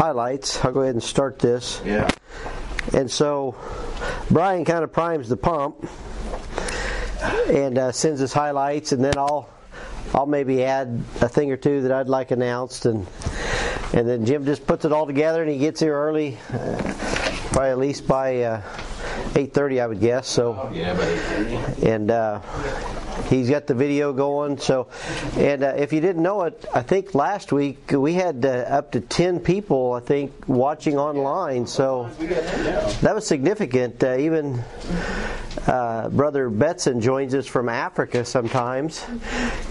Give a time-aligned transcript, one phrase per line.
[0.00, 0.64] highlights.
[0.64, 1.82] I'll go ahead and start this.
[1.84, 2.10] Yeah.
[2.94, 3.54] And so
[4.30, 5.86] Brian kind of primes the pump
[7.48, 9.50] and uh, sends us highlights, and then I'll
[10.14, 13.06] I'll maybe add a thing or two that I'd like announced, and
[13.92, 16.94] and then Jim just puts it all together, and he gets here early, uh,
[17.52, 18.62] probably at least by uh,
[19.34, 20.26] 8:30, I would guess.
[20.26, 22.40] So Yeah, but and uh,
[23.30, 24.58] he's got the video going.
[24.58, 24.88] So,
[25.36, 28.92] and uh, if you didn't know it, I think last week we had uh, up
[28.92, 31.66] to ten people, I think, watching online.
[31.66, 32.10] So
[33.00, 34.02] that was significant.
[34.02, 34.62] Uh, even
[35.66, 39.06] uh, Brother Betson joins us from Africa sometimes.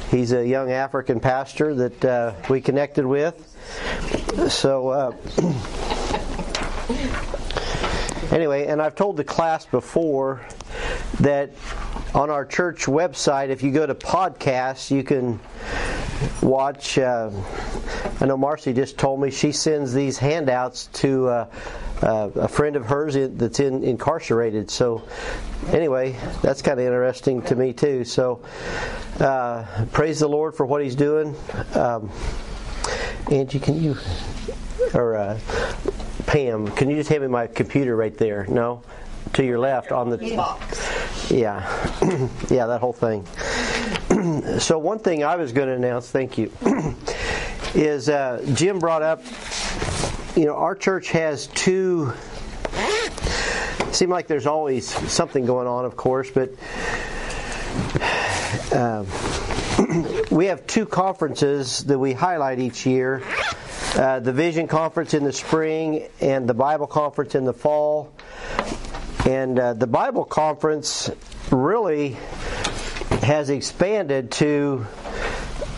[0.10, 3.46] He's a young African pastor that uh, we connected with.
[4.50, 4.90] So.
[4.90, 5.16] Uh,
[8.32, 10.46] Anyway, and I've told the class before
[11.20, 11.52] that
[12.14, 15.40] on our church website, if you go to podcasts, you can
[16.42, 16.98] watch.
[16.98, 17.32] Uh,
[18.22, 21.50] I know Marcy just told me she sends these handouts to uh,
[22.02, 24.70] uh, a friend of hers that's in, incarcerated.
[24.70, 25.04] So,
[25.70, 28.04] anyway, that's kind of interesting to me too.
[28.04, 28.44] So,
[29.20, 31.36] uh, praise the Lord for what He's doing.
[31.76, 32.12] Um,
[33.32, 33.96] Angie, can you
[34.94, 35.40] or uh,
[36.26, 38.46] Pam, can you just hand me my computer right there?
[38.48, 38.84] No,
[39.34, 40.18] to your left on the
[41.30, 41.62] yeah,
[42.50, 43.26] yeah, that whole thing.
[44.60, 46.52] so one thing I was going to announce, thank you,
[47.76, 49.24] is uh, Jim brought up.
[50.36, 52.14] You know, our church has two.
[53.92, 56.52] Seem like there's always something going on, of course, but.
[58.72, 59.06] Uh,
[60.32, 63.24] we have two conferences that we highlight each year
[63.96, 68.14] uh, the Vision Conference in the spring and the Bible Conference in the fall.
[69.30, 71.12] And uh, the Bible Conference
[71.52, 72.18] really
[73.22, 74.88] has expanded to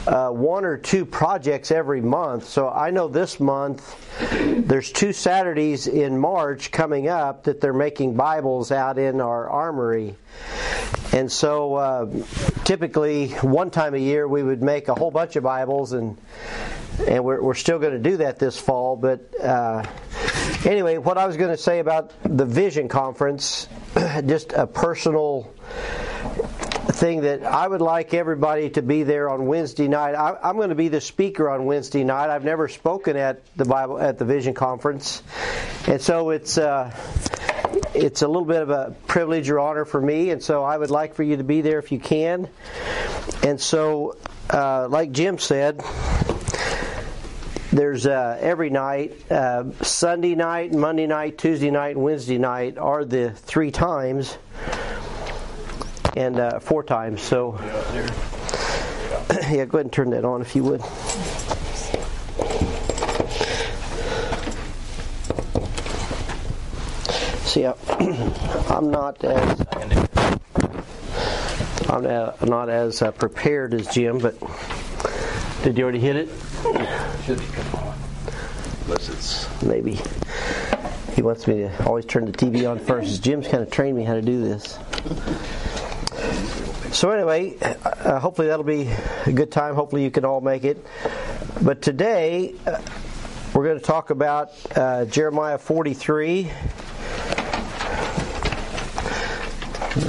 [0.07, 2.47] uh, one or two projects every month.
[2.47, 3.97] So I know this month
[4.39, 10.15] there's two Saturdays in March coming up that they're making Bibles out in our armory.
[11.11, 12.23] And so uh,
[12.63, 16.17] typically one time a year we would make a whole bunch of Bibles and
[17.05, 18.95] and we're, we're still going to do that this fall.
[18.95, 19.83] But uh,
[20.65, 23.67] anyway, what I was going to say about the Vision Conference,
[24.25, 25.53] just a personal
[26.91, 30.13] thing that I would like everybody to be there on Wednesday night.
[30.13, 32.29] I, am going to be the speaker on Wednesday night.
[32.29, 35.23] I've never spoken at the Bible at the Vision Conference,
[35.87, 36.57] and so it's.
[36.57, 36.95] Uh,
[37.93, 40.91] it's a little bit of a privilege or honor for me, and so I would
[40.91, 42.49] like for you to be there if you can.
[43.43, 44.17] And so,
[44.49, 45.81] uh, like Jim said,
[47.71, 53.31] there's uh, every night uh, sunday night monday night tuesday night wednesday night are the
[53.31, 54.37] three times
[56.15, 57.57] and uh, four times so.
[57.61, 58.31] Yeah
[59.65, 60.81] go ahead and turn that on if you would.
[67.45, 67.65] See
[68.69, 69.65] i'm not as
[71.89, 74.35] i'm not as uh, prepared as jim but
[75.63, 76.29] did you already hit it
[77.25, 77.97] should come on.
[78.85, 79.99] Unless it's maybe
[81.13, 83.23] he wants me to always turn the TV on first.
[83.23, 84.79] Jim's kind of trained me how to do this.
[86.91, 88.89] So anyway, uh, hopefully that'll be
[89.25, 89.75] a good time.
[89.75, 90.83] Hopefully you can all make it.
[91.61, 92.81] But today uh,
[93.53, 96.51] we're going to talk about uh, Jeremiah 43.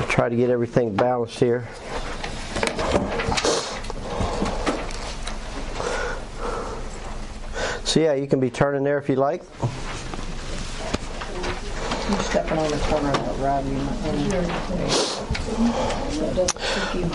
[0.09, 1.67] try to get everything balanced here.
[7.93, 9.43] So yeah, you can be turning there if you like.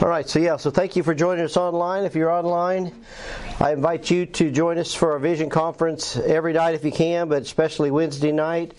[0.03, 2.03] All right, so yeah, so thank you for joining us online.
[2.03, 2.93] If you're online,
[3.59, 7.27] I invite you to join us for our vision conference every night if you can,
[7.27, 8.75] but especially Wednesday night.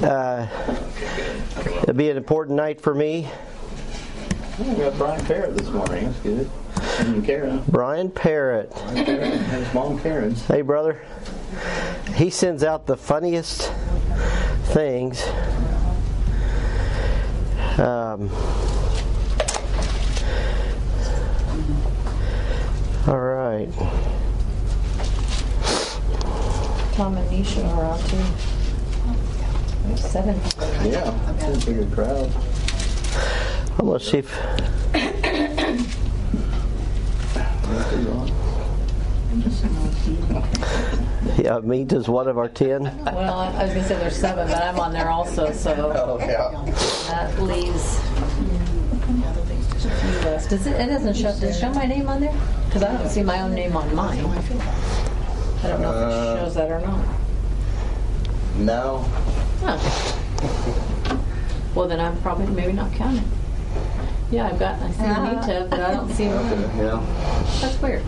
[0.00, 0.46] Uh,
[1.82, 3.28] it'll be an important night for me.
[4.60, 6.04] we got Brian Parrott this morning.
[6.04, 6.50] That's good.
[6.98, 7.62] And Karen.
[7.68, 8.70] Brian Parrott.
[8.70, 10.34] Brian Parrott and his mom Karen.
[10.34, 11.00] Hey, brother.
[12.14, 13.70] He sends out the funniest
[14.64, 15.22] things.
[17.78, 18.30] Um,
[23.06, 23.68] all right.
[26.94, 28.16] Tom and Nisha are out too.
[29.84, 30.40] We have seven.
[30.90, 32.32] Yeah, it's a good crowd.
[33.78, 34.30] I'm gonna see if
[37.76, 41.42] This on.
[41.44, 42.84] yeah, meet is one of our ten.
[43.04, 46.18] Well, I I was gonna say there's seven, but I'm on there also, so Oh,
[46.20, 46.50] yeah.
[47.08, 47.98] that leaves.
[49.84, 50.46] a few less.
[50.48, 52.34] Does it, it doesn't show, does it show my name on there?
[52.66, 54.18] Because I don't see my own name on mine.
[54.24, 57.04] I don't know if Uh, it shows that or not.
[58.56, 59.04] No.
[59.62, 59.78] Oh.
[61.74, 63.28] Well, then I'm probably maybe not counting.
[64.30, 66.30] Yeah, I've got, I see the new tab, but I don't see, it.
[66.76, 67.00] Yeah.
[67.60, 68.02] that's weird.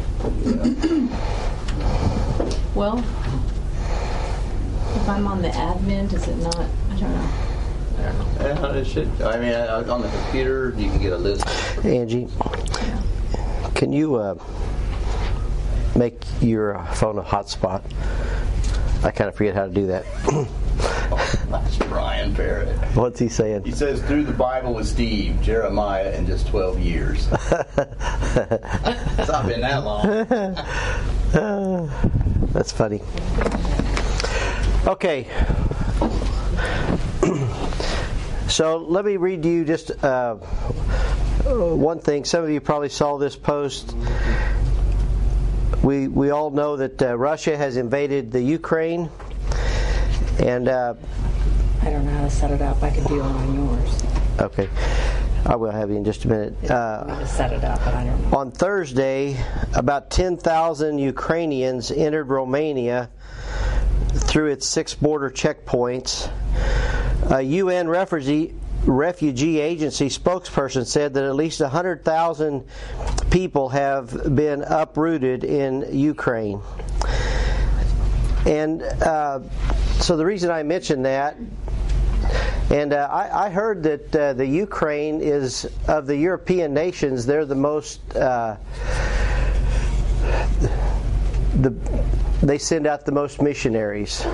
[2.75, 2.99] Well,
[4.97, 7.31] if I'm on the admin, does it not, I don't know.
[7.99, 8.73] I don't know.
[8.73, 9.23] Yeah, it should.
[9.23, 11.47] I mean, uh, on the computer, you can get a list.
[11.85, 12.29] Angie,
[13.75, 14.35] can you uh,
[15.97, 17.83] make your phone a hotspot?
[19.05, 20.05] I kind of forget how to do that.
[21.49, 22.69] That's Brian Parrott.
[22.95, 23.65] What's he saying?
[23.65, 27.29] He says through the Bible with Steve, Jeremiah, in just 12 years.
[27.33, 30.03] it's not been that long.
[32.53, 33.01] That's funny.
[34.87, 35.27] Okay.
[38.49, 42.25] so let me read you just uh, one thing.
[42.25, 43.95] Some of you probably saw this post.
[45.83, 49.11] We we all know that uh, Russia has invaded the Ukraine,
[50.41, 50.95] and uh,
[51.83, 52.83] I don't know how to set it up.
[52.83, 54.03] I can do it on yours.
[54.41, 54.69] okay,
[55.47, 56.71] I will have you in just a minute.
[56.71, 58.39] Uh, set it up, but I don't know.
[58.39, 59.37] On Thursday,
[59.75, 63.11] about 10,000 Ukrainians entered Romania
[64.13, 66.31] through its six border checkpoints.
[67.31, 72.65] A UN refugee refugee agency spokesperson said that at least 100,000
[73.31, 76.61] people have been uprooted in Ukraine.
[78.47, 79.41] And uh,
[80.01, 81.37] so the reason I mention that
[82.71, 87.25] and uh, I, I, heard that uh, the Ukraine is of the European nations.
[87.25, 88.01] They're the most.
[88.15, 88.57] Uh,
[91.61, 91.75] the
[92.43, 94.25] they send out the most missionaries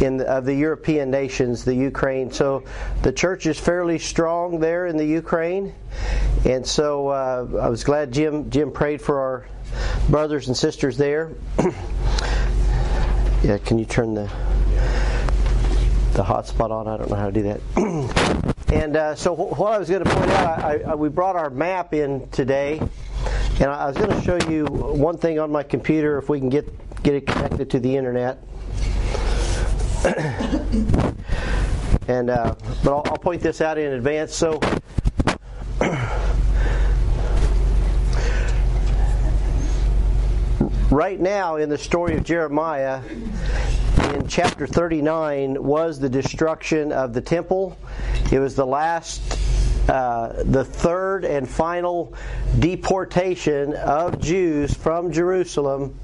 [0.00, 1.64] in the, of the European nations.
[1.64, 2.30] The Ukraine.
[2.30, 2.62] So
[3.02, 5.74] the church is fairly strong there in the Ukraine,
[6.44, 9.46] and so uh, I was glad Jim Jim prayed for our
[10.10, 11.30] brothers and sisters there.
[13.42, 14.30] yeah, can you turn the
[16.12, 16.86] the hotspot on.
[16.86, 17.60] I don't know how to do that.
[18.72, 21.50] and uh, so, what I was going to point out, I, I, we brought our
[21.50, 22.78] map in today,
[23.60, 26.48] and I, was going to show you one thing on my computer if we can
[26.48, 26.68] get
[27.02, 28.38] get it connected to the internet.
[32.08, 32.54] and uh,
[32.84, 34.34] but I'll, I'll point this out in advance.
[34.34, 34.60] So.
[40.92, 43.00] Right now in the story of Jeremiah,
[44.12, 47.78] in chapter 39 was the destruction of the temple.
[48.30, 49.38] It was the last,
[49.88, 52.14] uh, the third and final
[52.58, 55.98] deportation of Jews from Jerusalem.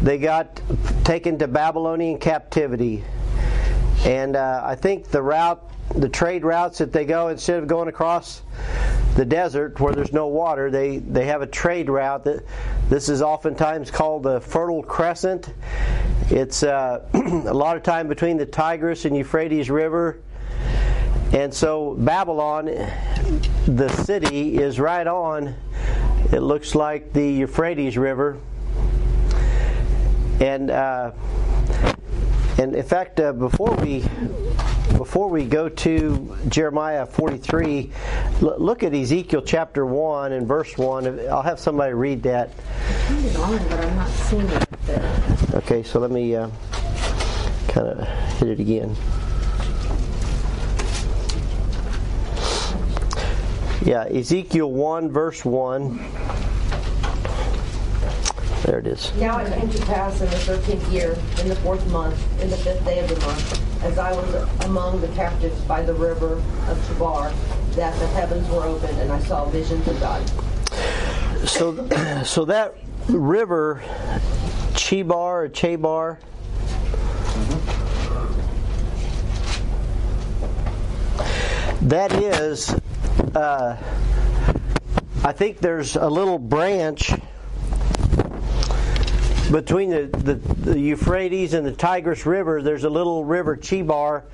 [0.00, 0.60] They got
[1.04, 3.02] taken to Babylonian captivity.
[4.04, 5.60] And uh, I think the route,
[5.96, 8.42] the trade routes that they go, instead of going across
[9.18, 12.44] the desert where there's no water, they, they have a trade route that
[12.88, 15.52] this is oftentimes called the Fertile Crescent.
[16.30, 20.20] It's uh, a lot of time between the Tigris and Euphrates River.
[21.32, 22.66] And so Babylon,
[23.66, 25.56] the city, is right on,
[26.30, 28.38] it looks like the Euphrates River.
[30.40, 31.10] And uh,
[32.58, 34.00] and in fact, uh, before we
[34.96, 37.92] before we go to Jeremiah 43,
[38.42, 41.28] l- look at Ezekiel chapter 1 and verse 1.
[41.28, 42.50] I'll have somebody read that.
[43.36, 43.60] on.
[45.54, 46.50] Okay, so let me uh,
[47.68, 48.08] kind of
[48.38, 48.96] hit it again.
[53.82, 55.98] Yeah, Ezekiel 1, verse 1.
[58.64, 59.12] There it is.
[59.16, 62.56] Now it came to pass in the thirteenth year, in the fourth month, in the
[62.56, 66.34] fifth day of the month, as I was among the captives by the river
[66.68, 67.32] of Chabar,
[67.76, 70.28] that the heavens were opened, and I saw visions of God.
[71.48, 71.88] So,
[72.24, 72.74] so that
[73.08, 73.82] river,
[74.72, 76.18] Chibar or Chabar,
[81.82, 82.70] that is,
[83.36, 83.76] uh,
[85.24, 87.12] I think there's a little branch
[89.50, 94.24] between the, the, the, Euphrates and the Tigris River, there's a little river Chibar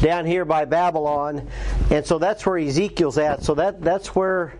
[0.00, 1.48] down here by Babylon,
[1.90, 3.42] and so that's where Ezekiel's at.
[3.42, 4.54] So that that's where.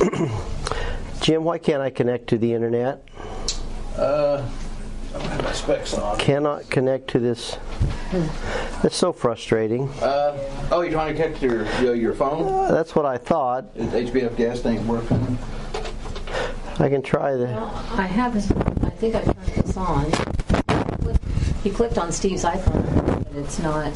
[1.20, 3.02] Jim, why can't I connect to the internet?
[3.96, 4.48] Uh,
[5.08, 6.18] I don't have my specs on.
[6.18, 7.58] Cannot connect to this.
[8.84, 9.88] It's so frustrating.
[10.00, 10.38] Uh,
[10.70, 12.46] oh, you're trying to connect to your your, your phone?
[12.46, 13.74] Uh, that's what I thought.
[13.76, 15.38] HBF gas tank working?
[16.80, 17.46] I can try the.
[17.46, 18.67] Well, I have this, I
[18.98, 20.10] think I turned this on.
[21.62, 23.92] He clicked on Steve's iPhone, but it's not.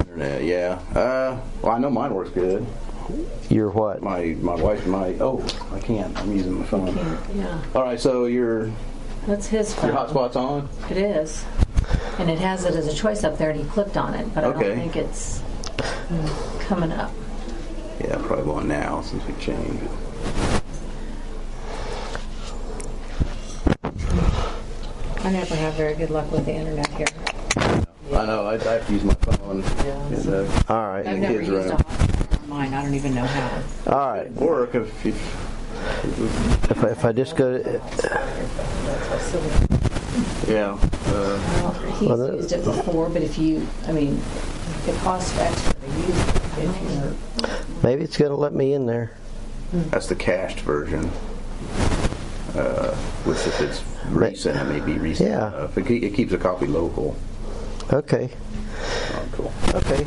[0.00, 0.80] Internet, yeah.
[0.98, 2.66] Uh, well, I know mine works good.
[3.48, 4.02] Your what?
[4.02, 6.16] My my wife, my oh, I can't.
[6.18, 6.94] I'm using my phone.
[7.34, 8.70] Yeah, All right, so your
[9.26, 9.90] that's his phone.
[9.90, 10.68] your hotspot's on.
[10.90, 11.44] It is.
[12.18, 14.44] And it has it as a choice up there, and he clicked on it, but
[14.44, 15.40] I don't think it's
[15.78, 17.12] mm, coming up.
[18.00, 19.90] Yeah, probably one now since we changed it.
[25.28, 27.06] I never have very good luck with the internet here.
[27.58, 28.46] I know.
[28.46, 29.62] I, I have to use my phone.
[29.62, 31.06] And, uh, All right.
[31.06, 31.80] I've never kids used a around.
[31.84, 32.72] hotspot on mine.
[32.72, 33.62] I don't even know how.
[33.92, 34.32] All right.
[34.32, 35.12] work if you.
[35.12, 37.72] If I, if I just go to,
[40.50, 40.78] Yeah.
[40.80, 44.18] Uh, Well, he's Well, that- used it before, but if you, I mean,
[44.86, 46.36] it costs extra to use it.
[46.56, 49.10] if you're- maybe it's going to let me in there.
[49.90, 51.10] that's the cached version.
[52.56, 52.94] Uh,
[53.26, 55.30] which if it's recent, it may be recent.
[55.30, 55.48] Yeah.
[55.48, 55.78] enough.
[55.78, 57.16] It, it keeps a copy local.
[57.92, 58.30] Okay.
[59.12, 59.52] Oh, cool.
[59.74, 60.06] Okay.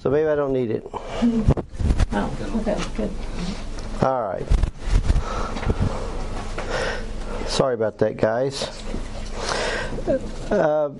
[0.00, 0.86] So maybe I don't need it.
[2.12, 3.10] Oh, okay, good.
[4.02, 4.46] All right.
[7.48, 8.68] Sorry about that, guys.
[10.50, 10.90] Uh,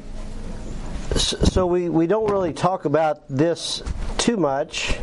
[1.16, 3.82] so we, we don't really talk about this
[4.18, 4.99] too much.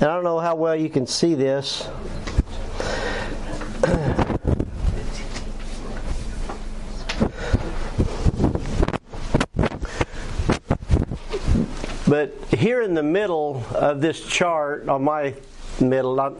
[0.00, 1.88] And I don't know how well you can see this.
[12.08, 15.34] But here in the middle of this chart, on my
[15.78, 16.36] middle, not,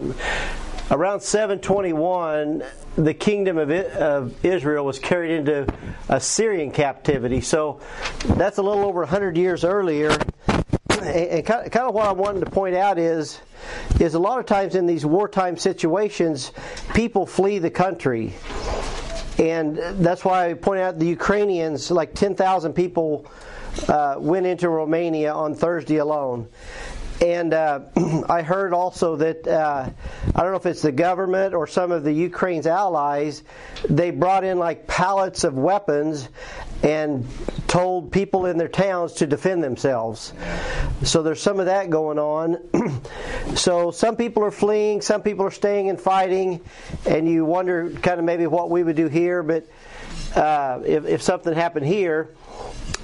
[0.91, 2.65] around 721,
[2.97, 5.71] the kingdom of, of Israel was carried into
[6.09, 7.43] Assyrian captivity.
[7.43, 7.81] So
[8.25, 10.17] that's a little over 100 years earlier.
[10.89, 13.39] And, and kind of what I wanted to point out is,
[14.01, 16.51] is a lot of times in these wartime situations,
[16.95, 18.33] people flee the country.
[19.39, 23.31] And that's why I point out the Ukrainians, like 10,000 people
[23.89, 26.49] uh, went into Romania on Thursday alone.
[27.21, 27.81] And uh,
[28.29, 29.91] I heard also that uh,
[30.35, 33.43] I don't know if it's the government or some of the Ukraine's allies,
[33.89, 36.29] they brought in like pallets of weapons
[36.83, 37.27] and
[37.67, 40.33] told people in their towns to defend themselves.
[41.03, 43.03] So there's some of that going on.
[43.57, 46.61] so some people are fleeing, some people are staying and fighting,
[47.05, 49.67] and you wonder kind of maybe what we would do here, but
[50.37, 52.31] uh, if, if something happened here.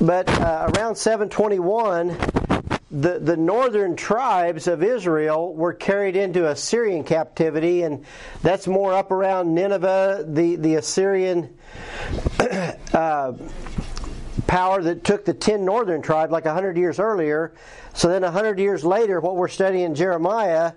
[0.00, 2.18] But uh, around 721,
[2.90, 8.04] the, the northern tribes of Israel were carried into Assyrian captivity, and
[8.42, 11.56] that's more up around Nineveh, the, the Assyrian
[12.92, 13.32] uh,
[14.46, 17.52] power that took the 10 northern tribes like 100 years earlier.
[17.94, 20.72] So then 100 years later, what we're studying Jeremiah,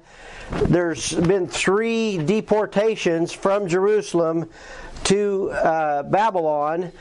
[0.51, 4.49] there's been three deportations from Jerusalem
[5.05, 6.91] to uh, Babylon,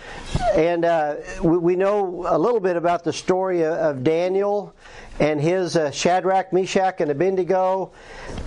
[0.55, 4.75] and uh, we, we know a little bit about the story of, of Daniel
[5.19, 7.93] and his uh, Shadrach, Meshach, and Abednego.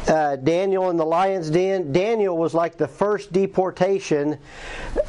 [0.08, 1.92] Uh, Daniel in the lion's den.
[1.92, 4.38] Daniel was like the first deportation.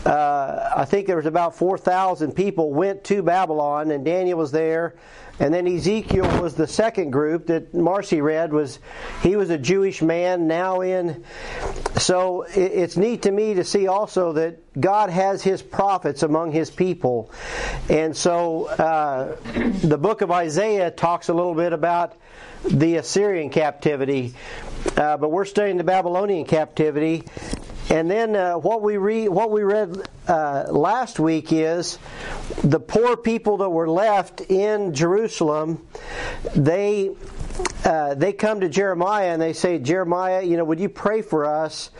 [0.04, 4.94] Uh, I think there was about 4,000 people went to Babylon, and Daniel was there.
[5.38, 8.52] And then Ezekiel was the second group that Marcy read.
[8.52, 8.78] Was
[9.22, 11.24] he was a Jewish man now in?
[11.96, 16.52] So it, it's neat to me to see also that God has His prophets among
[16.52, 17.30] His people,
[17.88, 19.36] and so uh,
[19.82, 22.14] the book of Isaiah talks a little bit about
[22.64, 24.34] the Assyrian captivity,
[24.96, 27.24] uh, but we're studying the Babylonian captivity.
[27.90, 31.98] And then uh, what we read, what we read uh, last week is
[32.62, 35.84] the poor people that were left in Jerusalem.
[36.54, 37.10] They
[37.84, 41.46] uh, they come to Jeremiah and they say, Jeremiah, you know, would you pray for
[41.46, 41.90] us?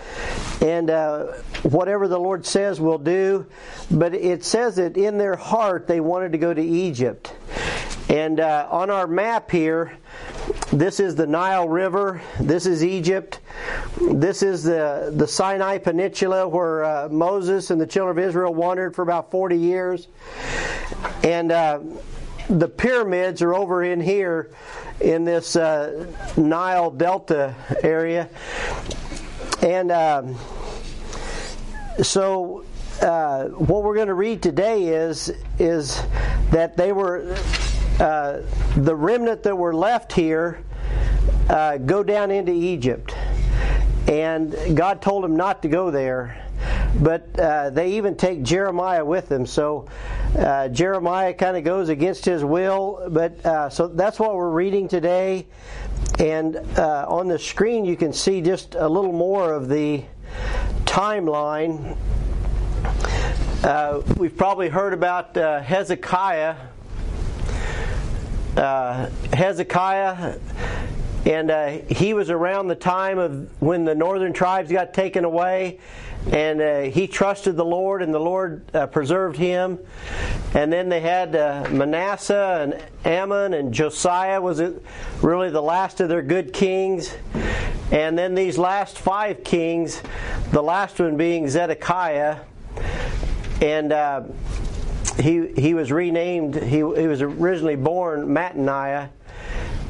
[0.61, 1.27] And uh,
[1.63, 3.47] whatever the Lord says, we'll do.
[3.91, 7.35] But it says that in their heart they wanted to go to Egypt.
[8.11, 9.97] And uh, on our map here,
[10.73, 12.21] this is the Nile River.
[12.41, 13.41] This is Egypt.
[14.01, 18.95] This is the, the Sinai Peninsula where uh, Moses and the children of Israel wandered
[18.95, 20.09] for about 40 years.
[21.23, 21.81] And uh,
[22.51, 24.51] the pyramids are over in here
[25.01, 28.29] in this uh, Nile Delta area.
[29.63, 30.37] And um,
[32.03, 32.65] so
[33.01, 36.03] uh, what we're going to read today is is
[36.51, 37.37] that they were
[38.01, 38.41] uh,
[38.77, 40.65] the remnant that were left here
[41.49, 43.15] uh, go down into Egypt,
[44.09, 46.50] and God told them not to go there.
[46.99, 49.87] But uh, they even take Jeremiah with them, so
[50.37, 53.07] uh, Jeremiah kind of goes against his will.
[53.11, 55.47] But uh, so that's what we're reading today,
[56.19, 60.03] and uh, on the screen you can see just a little more of the
[60.85, 61.97] timeline.
[63.63, 66.57] Uh, we've probably heard about uh, Hezekiah.
[69.33, 70.39] Hezekiah,
[71.27, 75.79] and uh, he was around the time of when the northern tribes got taken away,
[76.33, 79.79] and uh, he trusted the Lord, and the Lord uh, preserved him.
[80.55, 84.61] And then they had uh, Manasseh and Amon and Josiah was
[85.23, 87.17] really the last of their good kings.
[87.91, 90.03] And then these last five kings,
[90.53, 92.39] the last one being Zedekiah,
[93.61, 94.23] and uh,
[95.19, 96.55] he he was renamed.
[96.57, 99.09] He he was originally born Mattaniah.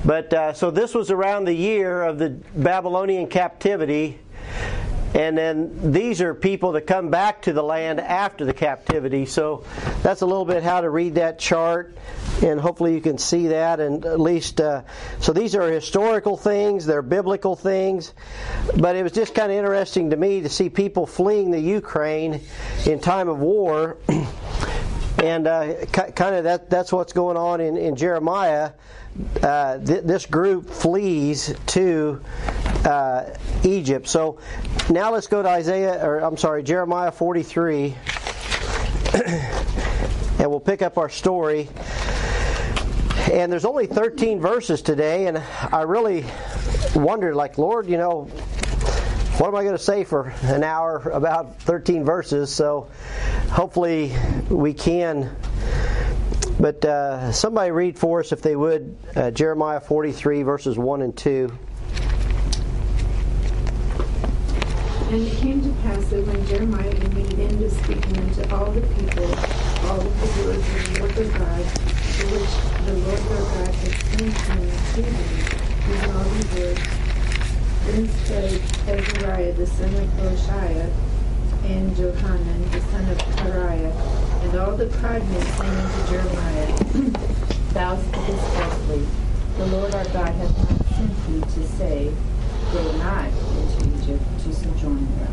[0.04, 4.18] But uh, so this was around the year of the Babylonian captivity.
[5.12, 9.26] And then these are people that come back to the land after the captivity.
[9.26, 9.64] So
[10.02, 11.96] that's a little bit how to read that chart.
[12.42, 13.80] And hopefully you can see that.
[13.80, 14.82] And at least, uh,
[15.18, 18.14] so these are historical things, they're biblical things.
[18.78, 22.40] But it was just kind of interesting to me to see people fleeing the Ukraine
[22.86, 23.98] in time of war.
[25.22, 28.70] and uh, kind of that, that's what's going on in, in Jeremiah
[29.42, 32.20] uh, th- this group flees to
[32.84, 33.24] uh,
[33.64, 34.08] Egypt.
[34.08, 34.38] So
[34.88, 37.94] now let's go to Isaiah, or I'm sorry, Jeremiah 43,
[39.14, 41.68] and we'll pick up our story.
[43.32, 46.24] And there's only 13 verses today, and I really
[46.94, 48.24] wondered, like, Lord, you know,
[49.38, 52.52] what am I going to say for an hour about 13 verses?
[52.52, 52.90] So
[53.50, 54.14] hopefully
[54.50, 55.34] we can
[56.60, 61.16] but uh, somebody read for us, if they would, uh, Jeremiah 43, verses 1 and
[61.16, 61.50] 2.
[65.10, 68.70] And it came to pass that when Jeremiah had made end of speaking unto all
[68.70, 69.24] the people,
[69.88, 72.52] all of the words of the word of God, to which
[72.86, 75.16] the Lord their God had sent to them,
[75.88, 76.82] even all these words,
[77.86, 81.09] then spake Azariah the son of Hoshea,
[81.70, 83.92] and Johanan the son of Kareah,
[84.42, 86.76] and all the proud men came unto Jeremiah,
[87.72, 89.06] Thou speakest falsely.
[89.56, 92.12] The Lord our God hath not sent thee to say,
[92.72, 95.28] Go not into Egypt to sojourn there.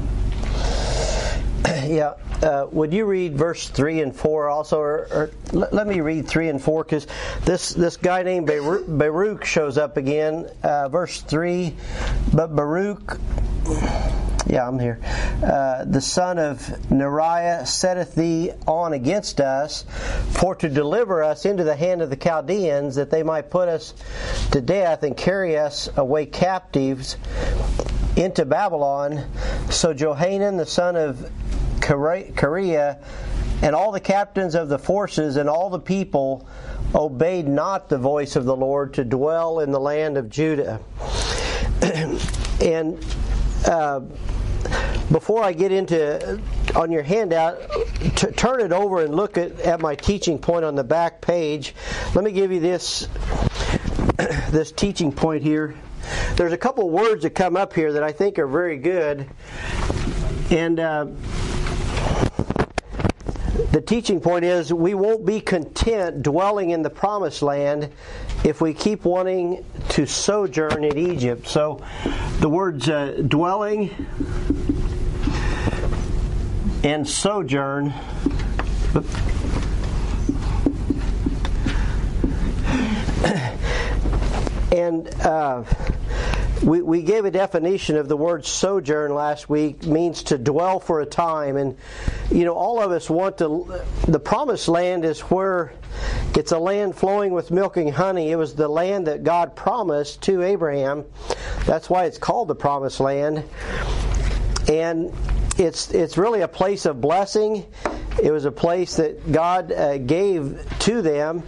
[1.87, 2.13] Yeah,
[2.43, 6.27] uh, would you read verse three and four also, or, or let, let, me read
[6.27, 7.07] three and four because
[7.43, 10.49] this this guy named Baruch shows up again.
[10.63, 11.75] Uh, verse three,
[12.33, 13.19] but Baruch
[14.49, 14.99] yeah, I'm here.
[15.43, 19.85] Uh, the son of Neriah setteth thee on against us
[20.31, 23.93] for to deliver us into the hand of the Chaldeans, that they might put us
[24.51, 27.17] to death and carry us away captives
[28.15, 29.25] into Babylon.
[29.69, 31.29] So Johanan, the son of
[31.79, 33.03] Kareah,
[33.61, 36.47] and all the captains of the forces and all the people
[36.95, 40.79] obeyed not the voice of the Lord to dwell in the land of Judah.
[42.61, 43.03] and
[43.67, 44.01] uh,
[45.11, 46.41] before I get into
[46.75, 47.59] on your handout,
[48.15, 51.73] t- turn it over and look at, at my teaching point on the back page.
[52.13, 53.07] Let me give you this
[54.49, 55.75] this teaching point here.
[56.35, 59.27] There's a couple words that come up here that I think are very good,
[60.51, 61.07] and uh,
[63.71, 67.91] the teaching point is we won't be content dwelling in the promised land
[68.43, 71.47] if we keep wanting to sojourn in Egypt.
[71.47, 71.83] So
[72.39, 73.89] the words uh, dwelling
[76.83, 77.93] and sojourn.
[84.71, 85.63] and uh,
[86.67, 90.99] we, we gave a definition of the word sojourn last week means to dwell for
[90.99, 91.77] a time and
[92.29, 95.71] you know all of us want to the promised land is where
[96.35, 100.21] it's a land flowing with milk and honey it was the land that god promised
[100.21, 101.05] to abraham
[101.65, 103.45] that's why it's called the promised land
[104.67, 105.13] and
[105.57, 107.65] it's it's really a place of blessing.
[108.21, 111.43] It was a place that God uh, gave to them,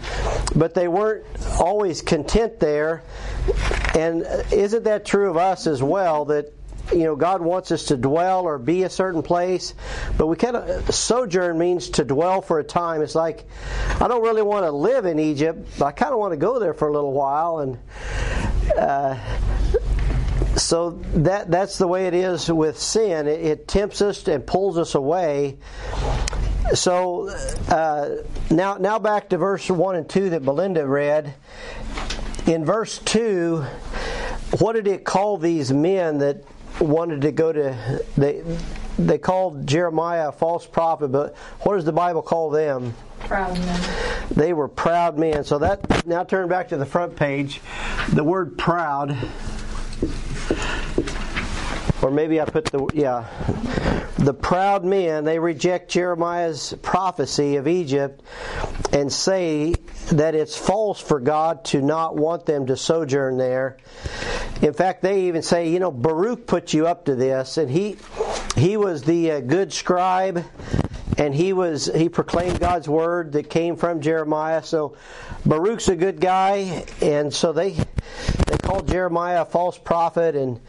[0.55, 1.25] but they weren't
[1.59, 3.03] always content there.
[3.95, 6.25] And isn't that true of us as well?
[6.25, 6.53] That
[6.91, 9.73] you know God wants us to dwell or be a certain place,
[10.17, 13.01] but we kind of sojourn means to dwell for a time.
[13.01, 13.45] It's like
[13.99, 16.59] I don't really want to live in Egypt, but I kind of want to go
[16.59, 17.77] there for a little while and.
[18.77, 19.17] Uh,
[20.55, 23.27] so that that's the way it is with sin.
[23.27, 25.57] It, it tempts us and pulls us away.
[26.73, 27.29] So
[27.69, 31.33] uh, now now back to verse one and two that Belinda read.
[32.49, 33.63] In verse two,
[34.57, 36.43] what did it call these men that
[36.81, 38.41] wanted to go to they
[38.97, 42.95] they called Jeremiah a false prophet, but what does the Bible call them?
[43.19, 43.81] Proud men.
[44.31, 45.43] They were proud men.
[45.43, 47.61] So that now turn back to the front page.
[48.13, 49.15] The word proud
[52.01, 53.27] or maybe I put the yeah
[54.17, 58.23] the proud men they reject Jeremiah's prophecy of Egypt
[58.91, 59.75] and say
[60.11, 63.77] that it's false for God to not want them to sojourn there.
[64.61, 67.97] In fact, they even say, you know, Baruch put you up to this, and he
[68.55, 70.43] he was the uh, good scribe,
[71.17, 74.63] and he was he proclaimed God's word that came from Jeremiah.
[74.63, 74.97] So
[75.45, 77.71] Baruch's a good guy, and so they
[78.47, 80.59] they called Jeremiah a false prophet, and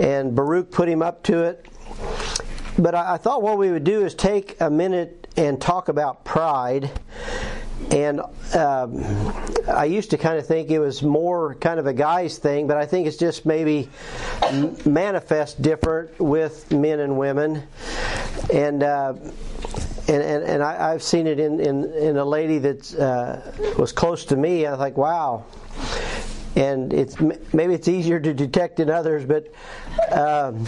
[0.00, 1.66] and Baruch put him up to it.
[2.78, 6.24] But I, I thought what we would do is take a minute and talk about
[6.24, 6.90] pride.
[7.90, 8.20] And
[8.54, 9.32] um,
[9.68, 12.76] I used to kind of think it was more kind of a guy's thing, but
[12.76, 13.88] I think it's just maybe
[14.84, 17.62] manifest different with men and women.
[18.52, 19.14] And uh,
[20.08, 23.40] and, and, and I, have seen it in, in, in a lady that uh,
[23.76, 24.64] was close to me.
[24.64, 25.44] I was like, wow.
[26.54, 27.18] And it's
[27.52, 29.52] maybe it's easier to detect in others, but
[30.12, 30.64] um,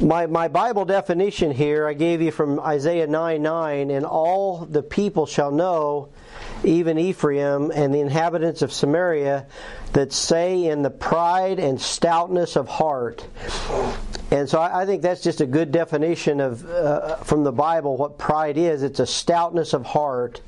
[0.00, 4.82] my, my Bible definition here I gave you from Isaiah 9 9, and all the
[4.82, 6.08] people shall know,
[6.64, 9.46] even Ephraim and the inhabitants of Samaria,
[9.92, 13.26] that say in the pride and stoutness of heart.
[14.30, 17.96] And so I, I think that's just a good definition of uh, from the Bible
[17.96, 18.82] what pride is.
[18.82, 20.40] It's a stoutness of heart.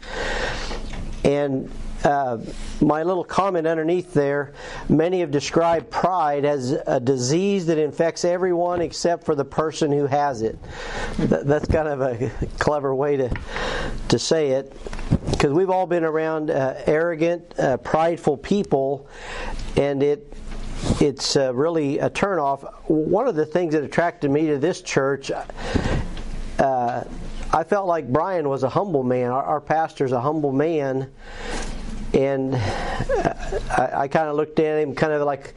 [1.27, 1.71] And
[2.05, 2.39] uh,
[2.81, 4.53] my little comment underneath there
[4.89, 10.07] many have described pride as a disease that infects everyone except for the person who
[10.07, 10.57] has it.
[11.19, 13.37] that's kind of a clever way to,
[14.09, 14.73] to say it
[15.31, 19.09] because we've all been around uh, arrogant, uh, prideful people,
[19.77, 20.33] and it
[21.01, 22.73] it's uh, really a turnoff.
[22.89, 25.33] One of the things that attracted me to this church.
[27.57, 29.31] Uh, I felt like Brian was a humble man.
[29.31, 31.11] Our, our pastor's a humble man,
[32.13, 35.55] and I, I kind of looked at him kind of like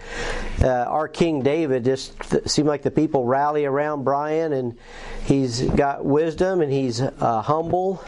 [0.62, 1.86] uh, our King David.
[1.86, 2.14] Just
[2.50, 4.78] seemed like the people rally around Brian, and
[5.26, 8.04] he's got wisdom and he's uh, humble,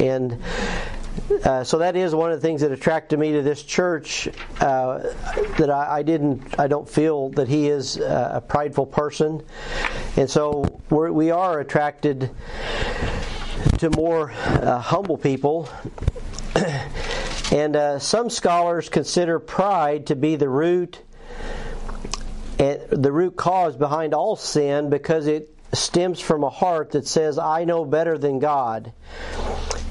[0.00, 0.38] and
[1.44, 4.28] uh, so that is one of the things that attracted me to this church.
[4.60, 4.98] Uh,
[5.58, 9.42] that I, I, didn't, I don't feel that he is a prideful person,
[10.16, 12.30] and so we're, we are attracted
[13.84, 15.68] to more uh, humble people.
[17.52, 21.00] And uh, some scholars consider pride to be the root,
[22.58, 27.38] and the root cause behind all sin because it stems from a heart that says,
[27.38, 28.92] "I know better than God."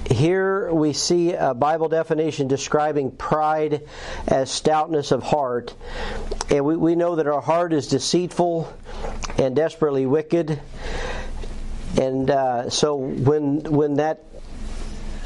[0.09, 3.87] Here we see a Bible definition describing pride
[4.27, 5.75] as stoutness of heart.
[6.49, 8.73] And we, we know that our heart is deceitful
[9.37, 10.59] and desperately wicked.
[11.99, 14.23] And uh, so when when that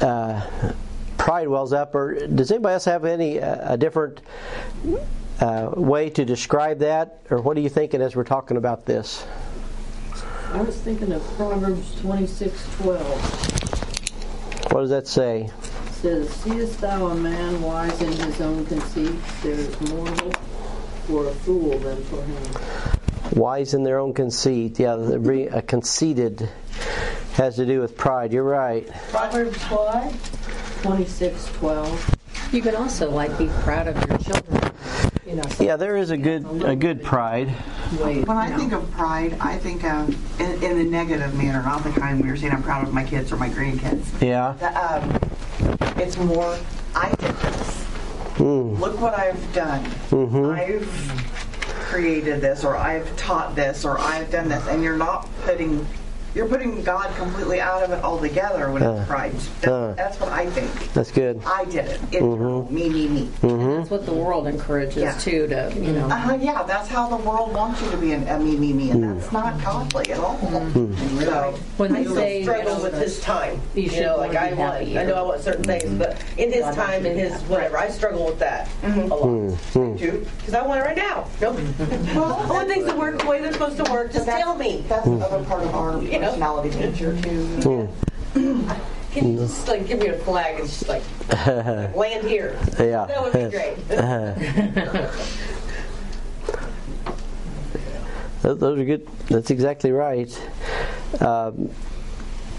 [0.00, 0.72] uh,
[1.28, 1.94] pride wells up.
[1.94, 4.22] Or does anybody else have any uh, a different
[5.40, 9.26] uh, way to describe that, or what are you thinking as we're talking about this?
[10.52, 13.20] I was thinking of Proverbs twenty six twelve.
[14.72, 15.50] What does that say?
[15.86, 19.16] It says, "Seest thou a man wise in his own conceit?
[19.42, 20.36] There is more hope
[21.06, 22.97] for a fool than for him."
[23.38, 24.80] Wise in their own conceit.
[24.80, 26.48] Yeah, a conceited
[27.34, 28.32] has to do with pride.
[28.32, 28.88] You're right.
[29.10, 30.10] Proverbs what?
[30.82, 32.16] 2612.
[32.52, 34.72] You can also like be proud of your children.
[35.24, 37.54] You know, yeah, there is a good a good pride.
[38.00, 41.84] Wait, When I think of pride, I think of in, in the negative manner, not
[41.84, 44.20] the kind we were saying I'm proud of my kids or my grandkids.
[44.20, 44.54] Yeah.
[44.58, 46.58] The, um, it's more
[46.94, 47.84] I did this.
[48.38, 48.80] Mm.
[48.80, 49.84] Look what I've done.
[50.10, 50.44] Mm-hmm.
[50.46, 51.37] I've
[51.88, 55.86] created this, or I've taught this, or I've done this, and you're not putting
[56.34, 59.32] you're putting God completely out of it altogether when uh, it's pride.
[59.62, 60.92] That, uh, that's what I think.
[60.92, 61.42] That's good.
[61.44, 62.00] I did it.
[62.12, 62.74] It mm-hmm.
[62.74, 63.26] me, me, me.
[63.40, 63.76] Mm-hmm.
[63.78, 65.18] That's what the world encourages yeah.
[65.18, 65.46] too.
[65.48, 66.08] To you know.
[66.08, 68.90] Uh, yeah, that's how the world wants you to be an, a me, me, me,
[68.90, 69.18] and mm.
[69.18, 70.38] that's not godly at all.
[70.38, 71.24] Mm.
[71.24, 74.36] So when they I say struggle you know, with his time, you, you know, like
[74.36, 75.98] I want, I know I want certain things, mm-hmm.
[75.98, 79.10] but in his time, in his whatever, I struggle with that mm-hmm.
[79.10, 79.96] a lot mm-hmm.
[79.96, 81.26] too, because I want it right now.
[81.40, 81.56] Nope.
[82.14, 84.12] well, I want things to work the way they're supposed to work.
[84.12, 84.84] Just tell me.
[84.88, 87.88] That's another part of our personality picture too.
[89.12, 91.02] Can you just like give me a flag and just like
[91.96, 92.58] land here?
[92.78, 93.88] Yeah, that would be great.
[98.42, 99.08] Those are good.
[99.28, 100.30] That's exactly right.
[101.20, 101.70] Um,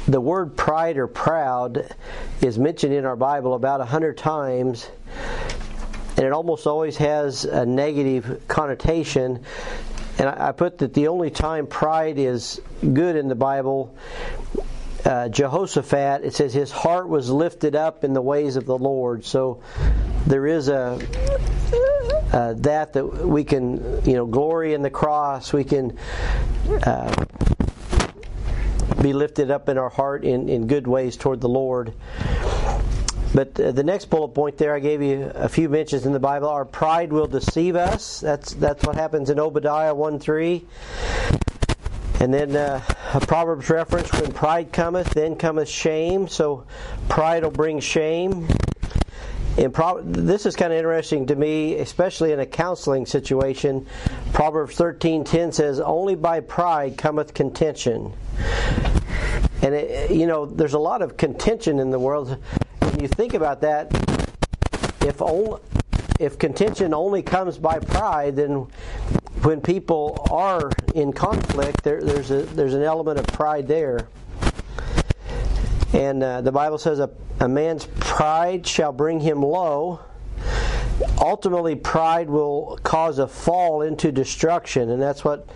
[0.07, 1.95] the word pride or proud
[2.41, 4.89] is mentioned in our Bible about a hundred times,
[6.17, 9.43] and it almost always has a negative connotation.
[10.19, 13.95] And I, put that the only time pride is good in the Bible
[15.05, 19.25] uh, Jehoshaphat, it says his heart was lifted up in the ways of the Lord.
[19.25, 19.61] So
[20.27, 20.99] there is a
[22.31, 25.53] uh, that that we can you know glory in the cross.
[25.53, 25.97] We can
[26.83, 27.25] uh,
[29.01, 31.93] be lifted up in our heart in, in good ways toward the Lord.
[33.33, 36.19] But uh, the next bullet point there, I gave you a few mentions in the
[36.19, 36.49] Bible.
[36.49, 38.19] Our pride will deceive us.
[38.19, 40.65] That's that's what happens in Obadiah one three.
[42.19, 42.81] And then uh,
[43.13, 46.27] a Proverbs reference when pride cometh, then cometh shame.
[46.27, 46.65] So
[47.07, 48.47] pride will bring shame.
[49.57, 53.85] And Pro- this is kind of interesting to me, especially in a counseling situation.
[54.33, 58.13] Proverbs 13:10 says, "Only by pride cometh contention."
[59.61, 62.37] And it, you know, there's a lot of contention in the world.
[62.99, 63.93] You think about that,
[65.05, 65.61] if only,
[66.19, 68.67] if contention only comes by pride, then
[69.43, 74.09] when people are in conflict, there, there's a there's an element of pride there.
[75.93, 77.09] And uh, the Bible says a,
[77.39, 80.01] a man's pride shall bring him low.
[81.21, 85.47] Ultimately, pride will cause a fall into destruction, and that's what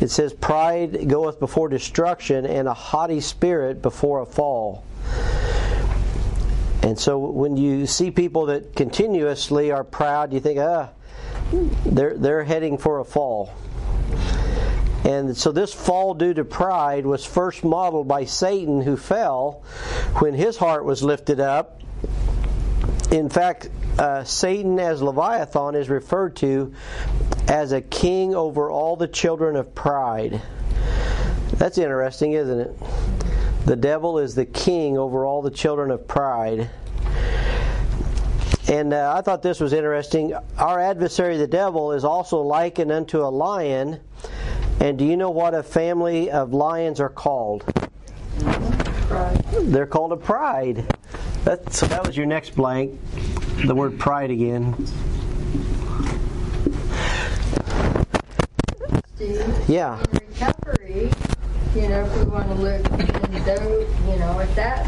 [0.00, 0.32] it says.
[0.32, 4.82] Pride goeth before destruction, and a haughty spirit before a fall.
[6.84, 10.90] And so, when you see people that continuously are proud, you think, ah,
[11.86, 13.54] they're they're heading for a fall.
[15.02, 19.62] And so this fall due to pride was first modeled by Satan, who fell
[20.18, 21.80] when his heart was lifted up.
[23.10, 26.74] In fact, uh, Satan as Leviathan is referred to
[27.48, 30.42] as a king over all the children of pride.
[31.52, 32.76] That's interesting, isn't it?
[33.64, 36.68] The devil is the king over all the children of pride.
[38.68, 40.34] And uh, I thought this was interesting.
[40.58, 44.00] Our adversary, the devil, is also likened unto a lion.
[44.80, 47.64] And do you know what a family of lions are called?
[48.40, 49.44] Pride.
[49.62, 50.84] They're called a pride.
[51.44, 52.98] That, so that was your next blank.
[53.66, 54.74] The word pride again.
[59.14, 60.02] Steve, Yeah.
[60.12, 61.10] in recovery,
[61.74, 64.86] you know, if we want to look in those, you know, at that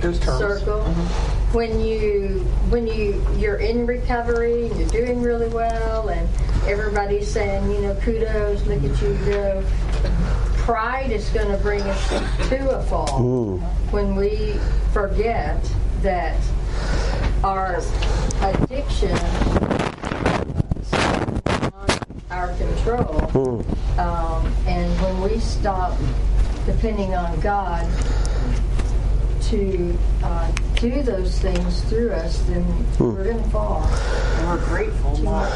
[0.00, 0.38] Those terms.
[0.38, 1.56] circle, mm-hmm.
[1.56, 2.40] when you
[2.70, 6.28] when you you're in recovery and you're doing really well, and
[6.66, 9.62] everybody's saying, you know, kudos, look at you go.
[10.58, 12.08] Pride is going to bring us
[12.48, 13.60] to a fall mm.
[13.90, 14.54] when we
[14.92, 15.60] forget
[16.02, 16.40] that
[17.42, 17.82] our
[18.42, 22.00] addiction is beyond
[22.86, 23.64] our control.
[23.98, 25.98] Um, and when we stop
[26.66, 27.86] depending on God
[29.42, 32.64] to uh, do those things through us, then
[32.98, 33.82] we're going to fall.
[33.84, 35.50] And we're grateful, not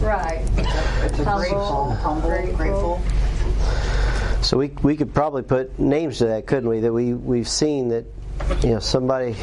[0.00, 0.46] Right.
[0.56, 2.56] it's a Humble, grateful, humble, grateful.
[2.56, 4.42] grateful.
[4.42, 6.80] So we, we could probably put names to that, couldn't we?
[6.80, 8.04] That we we've seen that
[8.62, 9.36] you know somebody.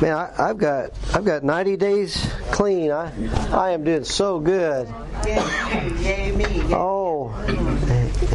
[0.00, 2.90] Man, I, I've got I've got 90 days clean.
[2.90, 3.12] I
[3.52, 4.88] I am doing so good.
[5.26, 6.62] Yay, yay me.
[6.74, 7.28] Oh,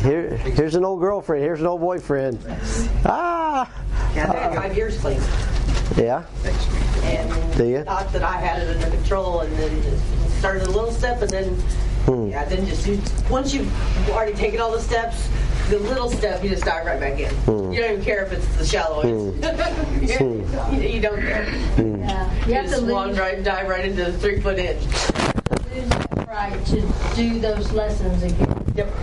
[0.01, 1.43] here here's an old girlfriend.
[1.43, 2.39] Here's an old boyfriend.
[3.05, 3.69] Ah,
[4.15, 5.21] Yeah, had five years clean.
[5.97, 6.23] yeah.
[7.03, 7.83] And Do you?
[7.83, 9.99] thought that I had it under control and then
[10.39, 11.63] started a little step and then,
[12.05, 12.27] Hmm.
[12.29, 13.71] yeah, then just, you, once you've
[14.09, 15.29] already taken all the steps,
[15.69, 17.33] the little step, you just dive right back in.
[17.45, 17.71] Hmm.
[17.71, 19.41] You don't even care if it's the shallow end.
[20.81, 21.45] you, you don't care.
[21.77, 22.45] Yeah.
[22.45, 24.83] You You have to just swan lose, right, dive right into the three foot edge.
[24.85, 26.81] lose that pride to
[27.15, 28.73] do those lessons again.
[28.75, 28.93] Yep.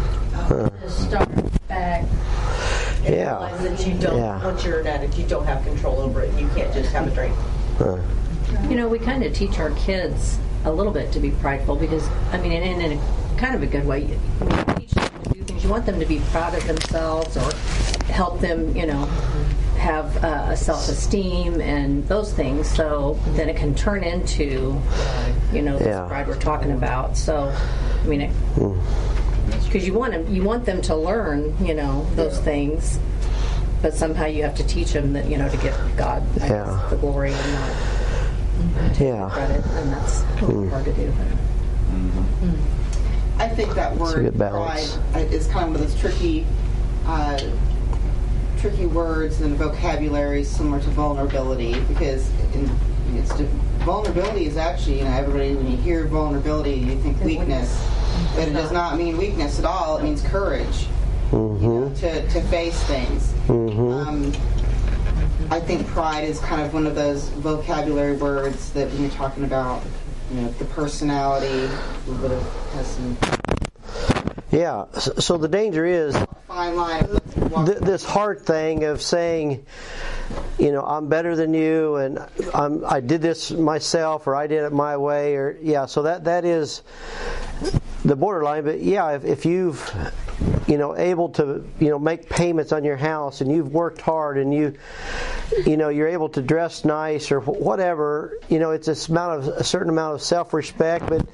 [0.48, 1.28] To start
[1.68, 2.04] back.
[3.04, 3.30] And Yeah.
[3.38, 4.44] realize that you don't, Yeah.
[4.44, 6.38] once you're an addict, you don't have control over it.
[6.38, 7.34] You can't just have a drink.
[8.68, 12.06] You know, we kind of teach our kids a little bit to be prideful because,
[12.32, 14.00] I mean, in, in a kind of a good way.
[14.00, 14.08] You,
[14.40, 15.64] you teach them to do things.
[15.64, 17.50] You want them to be proud of themselves or
[18.12, 19.04] help them, you know,
[19.78, 22.68] have uh, a self-esteem and those things.
[22.68, 24.78] So then it can turn into,
[25.52, 26.06] you know, this Yeah.
[26.06, 27.16] pride we're talking about.
[27.16, 27.50] So,
[28.02, 28.30] I mean,
[29.64, 32.98] because you want them, you want them to learn, you know, those things.
[33.80, 36.90] But somehow you have to teach them that, you know, to give God I guess,
[36.90, 37.70] the glory and not
[38.98, 39.30] Yeah.
[39.32, 41.12] credit, and that's a little hard to do.
[43.38, 46.46] I think that a word pride uh, is kind of one of those tricky,
[47.06, 47.40] uh,
[48.58, 52.70] tricky words and vocabulary similar to vulnerability because in,
[53.14, 53.32] it's
[53.84, 57.82] vulnerability is actually you know everybody when you hear vulnerability you think weakness,
[58.34, 59.96] but it does not mean weakness at all.
[59.96, 60.86] It means courage.
[61.32, 63.32] You know, to, to face things.
[63.48, 64.32] Um,
[65.48, 69.44] I think pride is kind of one of those vocabulary words that when you're talking
[69.44, 69.82] about,
[70.30, 73.16] you know, the personality, a little bit of has some
[74.50, 74.86] Yeah.
[74.92, 77.04] So, the danger is fine line.
[77.04, 79.64] Of walk- th- this hard thing of saying,
[80.58, 82.18] you know, I'm better than you, and
[82.52, 85.86] I'm, I did this myself, or I did it my way, or yeah.
[85.86, 86.82] So that that is
[88.04, 88.64] the borderline.
[88.64, 89.92] But yeah, if, if you've
[90.66, 94.38] you know able to you know make payments on your house and you've worked hard
[94.38, 94.74] and you
[95.66, 99.48] you know you're able to dress nice or whatever you know it's a amount of
[99.48, 101.26] a certain amount of self-respect but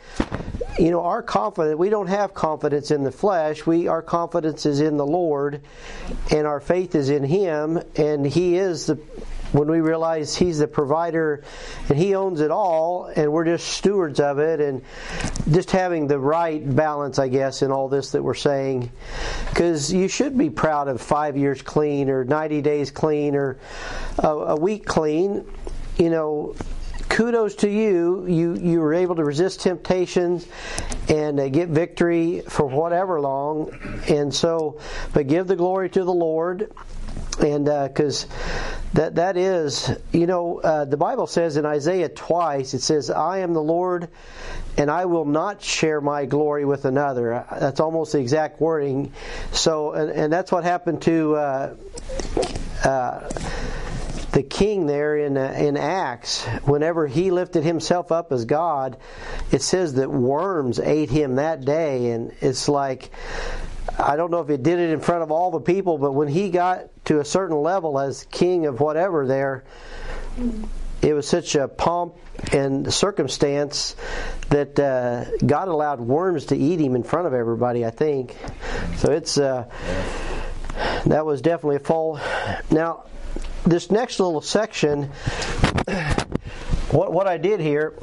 [0.79, 3.67] you know, our confidence, we don't have confidence in the flesh.
[3.67, 5.63] We, our confidence is in the Lord
[6.31, 8.99] and our faith is in Him and He is the,
[9.57, 11.43] when we realize He's the provider
[11.89, 14.83] and He owns it all and we're just stewards of it and
[15.51, 18.91] just having the right balance, I guess, in all this that we're saying.
[19.49, 23.59] Because you should be proud of five years clean or 90 days clean or
[24.19, 25.47] a, a week clean.
[25.97, 26.55] You know,
[27.09, 28.27] kudos to you.
[28.27, 30.47] You you were able to resist temptations
[31.09, 33.71] and uh, get victory for whatever long.
[34.09, 34.81] And so,
[35.15, 36.71] but give the glory to the Lord,
[37.41, 38.29] and because uh,
[38.95, 43.39] that that is, you know, uh, the Bible says in Isaiah twice it says, "I
[43.39, 44.09] am the Lord."
[44.79, 47.47] And I will not share my glory with another.
[47.51, 49.11] That's almost the exact wording.
[49.51, 51.77] So, and, and that's what happened to uh,
[52.85, 53.29] uh,
[54.37, 58.99] the king there in uh, in Acts, whenever he lifted himself up as God,
[59.51, 63.11] it says that worms ate him that day, and it's like
[63.99, 66.29] I don't know if it did it in front of all the people, but when
[66.29, 69.65] he got to a certain level as king of whatever there,
[71.03, 72.15] it was such a pomp
[72.53, 73.97] and circumstance
[74.51, 77.85] that uh, God allowed worms to eat him in front of everybody.
[77.85, 78.37] I think
[78.97, 79.13] so.
[79.13, 79.67] It's uh,
[81.07, 82.21] that was definitely a fall.
[82.71, 83.05] Now
[83.65, 85.05] this next little section,
[86.91, 87.95] what, what I did here,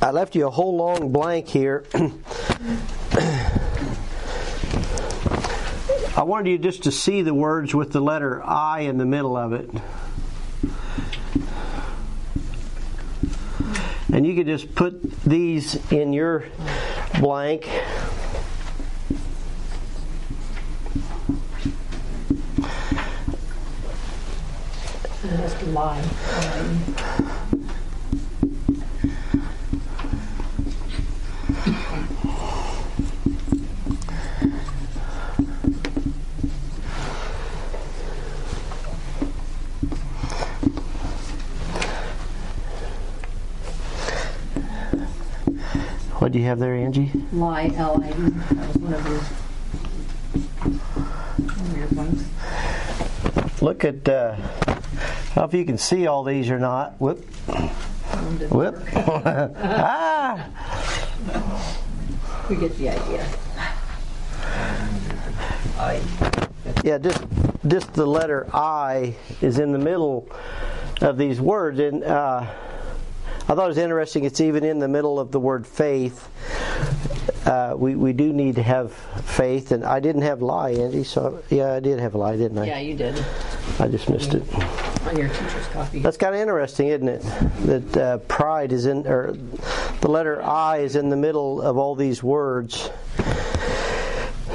[0.00, 1.84] I left you a whole long blank here.
[6.16, 9.36] I wanted you just to see the words with the letter I in the middle
[9.36, 9.68] of it.
[14.12, 16.44] And you could just put these in your
[17.18, 17.68] blank.
[25.22, 27.40] just lie.
[46.44, 47.10] You have there, Angie?
[47.32, 48.10] Lie, L I.
[48.10, 49.22] That was one of your
[51.74, 53.62] weird ones.
[53.62, 54.06] Look at.
[54.06, 57.00] Uh, I don't know if you can see all these or not.
[57.00, 57.24] Whoop.
[58.50, 58.76] Whoop.
[58.94, 60.50] ah!
[62.50, 63.26] We get the idea.
[65.78, 66.02] I.
[66.84, 67.24] Yeah, just
[67.66, 70.28] just the letter I is in the middle
[71.00, 74.24] of these words, and uh, I thought it was interesting.
[74.24, 76.28] It's even in the middle of the word faith.
[77.46, 81.04] Uh, we we do need to have faith, and I didn't have lie, Andy.
[81.04, 82.64] So yeah, I did have a lie, didn't I?
[82.66, 83.22] Yeah, you did.
[83.78, 84.42] I just missed it
[85.06, 85.98] on your teacher's copy.
[86.00, 87.22] That's kind of interesting, isn't it?
[87.66, 89.36] That uh, pride is in, or
[90.00, 92.90] the letter I is in the middle of all these words.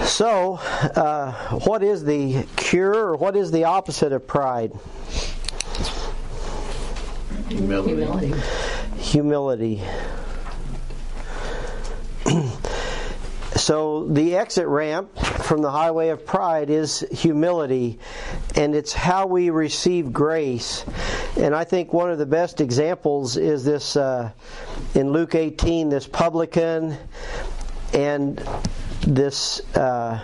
[0.01, 4.71] So, uh, what is the cure, or what is the opposite of pride?
[7.49, 7.95] Humility.
[7.95, 8.33] Humility.
[8.97, 9.83] Humility.
[13.69, 17.99] So the exit ramp from the highway of pride is humility,
[18.55, 20.83] and it's how we receive grace.
[21.37, 24.31] And I think one of the best examples is this uh,
[24.95, 26.97] in Luke 18, this publican
[27.93, 28.43] and
[29.01, 29.59] this.
[29.75, 30.19] Uh,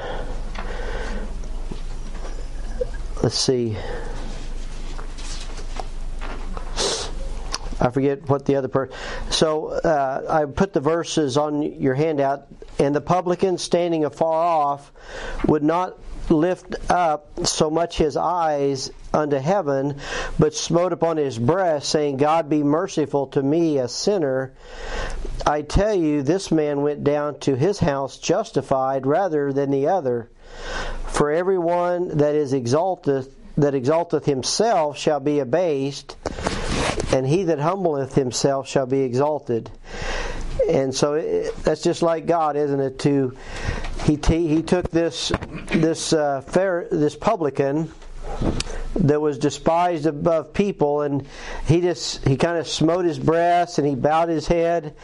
[3.21, 3.77] let's see.
[7.85, 8.95] I forget what the other person.
[9.29, 12.47] So uh, I put the verses on your handout.
[12.79, 14.91] And the publican standing afar off
[15.45, 15.97] would not
[16.29, 19.99] lift up so much his eyes unto heaven,
[20.39, 24.53] but smote upon his breast, saying, God be merciful to me, a sinner.
[25.45, 30.29] I tell you, this man went down to his house justified rather than the other.
[31.07, 36.17] For everyone that is exalteth that exalteth himself shall be abased,
[37.13, 39.69] and he that humbleth himself shall be exalted.
[40.69, 42.99] And so it, that's just like God, isn't it?
[42.99, 43.35] To
[44.05, 45.31] he t- he took this
[45.67, 47.91] this uh, fair this publican
[48.95, 51.27] that was despised above people and
[51.67, 54.95] he just he kind of smote his breast and he bowed his head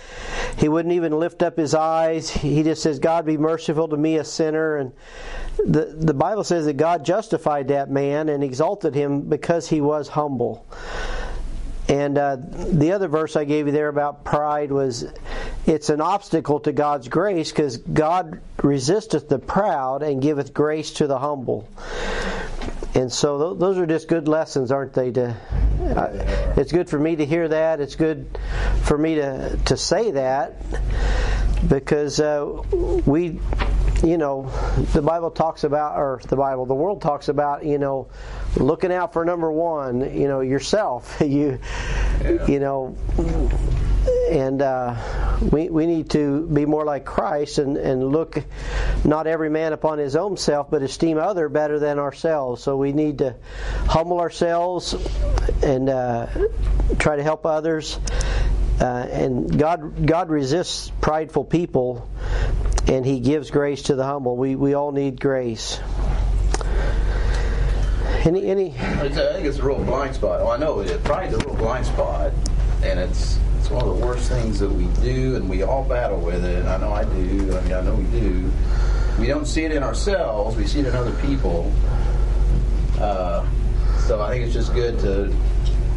[0.58, 4.16] he wouldn't even lift up his eyes he just says god be merciful to me
[4.16, 4.94] a sinner and
[5.58, 10.08] the the bible says that god justified that man and exalted him because he was
[10.08, 10.66] humble
[11.92, 15.06] and uh, the other verse I gave you there about pride was
[15.66, 21.08] it's an obstacle to God's grace because God resisteth the proud and giveth grace to
[21.08, 21.68] the humble.
[22.96, 25.12] And so th- those are just good lessons, aren't they?
[25.12, 25.36] To
[25.82, 27.82] uh, it's good for me to hear that.
[27.82, 28.40] It's good
[28.84, 30.62] for me to to say that
[31.68, 32.46] because uh,
[33.06, 33.40] we,
[34.04, 34.50] you know,
[34.94, 38.08] the Bible talks about, or the Bible, the world talks about, you know,
[38.58, 41.18] looking out for number one, you know, yourself.
[41.22, 41.60] you,
[42.48, 42.98] you know,
[44.32, 44.96] and uh,
[45.52, 48.44] we, we need to be more like Christ and, and look
[49.04, 52.64] not every man upon his own self, but esteem other better than ourselves.
[52.64, 53.36] So we need to
[53.88, 54.96] humble ourselves
[55.62, 56.28] and uh,
[56.98, 58.00] try to help others.
[58.80, 62.10] Uh, and God God resists prideful people,
[62.92, 64.36] and He gives grace to the humble.
[64.36, 65.80] We we all need grace.
[68.24, 70.42] Any any I think it's a real blind spot.
[70.42, 71.04] Oh, I know it.
[71.04, 72.34] Pride's a real blind spot,
[72.84, 76.20] and it's it's one of the worst things that we do, and we all battle
[76.20, 76.66] with it.
[76.66, 77.58] I know I do.
[77.58, 78.52] I mean, I know we do.
[79.20, 80.58] We don't see it in ourselves.
[80.58, 81.72] We see it in other people.
[83.00, 83.48] Uh,
[84.00, 85.34] so I think it's just good to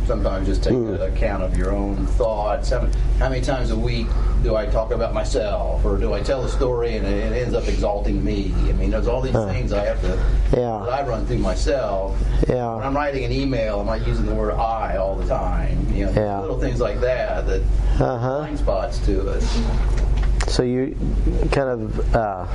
[0.07, 2.70] sometimes just take account of your own thoughts.
[2.70, 2.86] How,
[3.18, 4.07] how many times a week
[4.42, 7.66] do I talk about myself, or do I tell a story and it ends up
[7.66, 8.52] exalting me?
[8.68, 10.09] I mean, there's all these things I have to
[10.57, 10.82] Yeah.
[10.84, 12.18] that I run through myself.
[12.48, 12.74] Yeah.
[12.76, 15.86] When I'm writing an email, am I using the word "I" all the time?
[15.92, 16.40] You know, Yeah.
[16.40, 17.62] little things like that that
[17.98, 18.38] Uh-huh.
[18.38, 19.61] blind spots to us.
[20.48, 20.94] So you
[21.52, 22.46] kind of uh,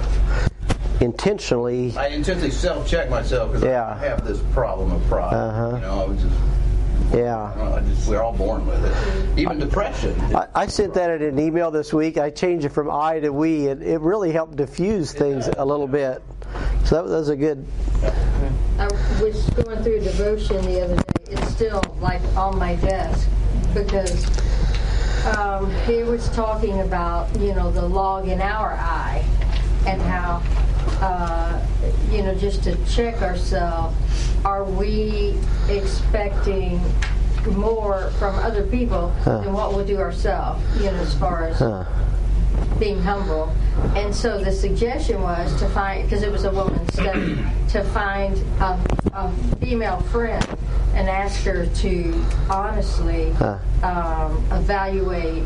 [1.02, 1.96] intentionally.
[1.98, 3.98] I intentionally self-check myself because Yeah.
[4.00, 5.34] I have this problem of pride.
[5.34, 5.76] Uh-huh.
[5.76, 6.36] You know, I was just,
[7.14, 7.52] Yeah.
[7.54, 9.40] I don't know, I just we're all born with it.
[9.40, 10.20] Even depression.
[10.36, 12.18] I, I sent that in an email this week.
[12.18, 15.88] I changed it from I to we, and it really helped diffuse things a little
[15.88, 16.22] bit.
[16.86, 17.66] So that, that was a good.
[18.78, 18.88] I
[19.22, 21.04] was going through devotion the other day.
[21.32, 23.30] It's still like on my desk
[23.74, 24.26] because
[25.38, 29.24] um, he was talking about you know the log in our eye
[29.86, 30.42] and how
[31.02, 31.60] uh,
[32.12, 33.96] you know just to check ourselves.
[34.46, 35.36] Are we
[35.70, 36.82] expecting
[37.52, 40.62] more from other people than what we'll do ourselves?
[40.78, 41.86] You know, as far as Uh,
[42.80, 43.54] being humble.
[43.96, 47.38] And so the suggestion was to find, because it was a woman's study,
[47.70, 48.80] to find a,
[49.14, 50.46] a female friend
[50.96, 53.58] and ask her to honestly Huh.
[53.84, 55.44] um, evaluate,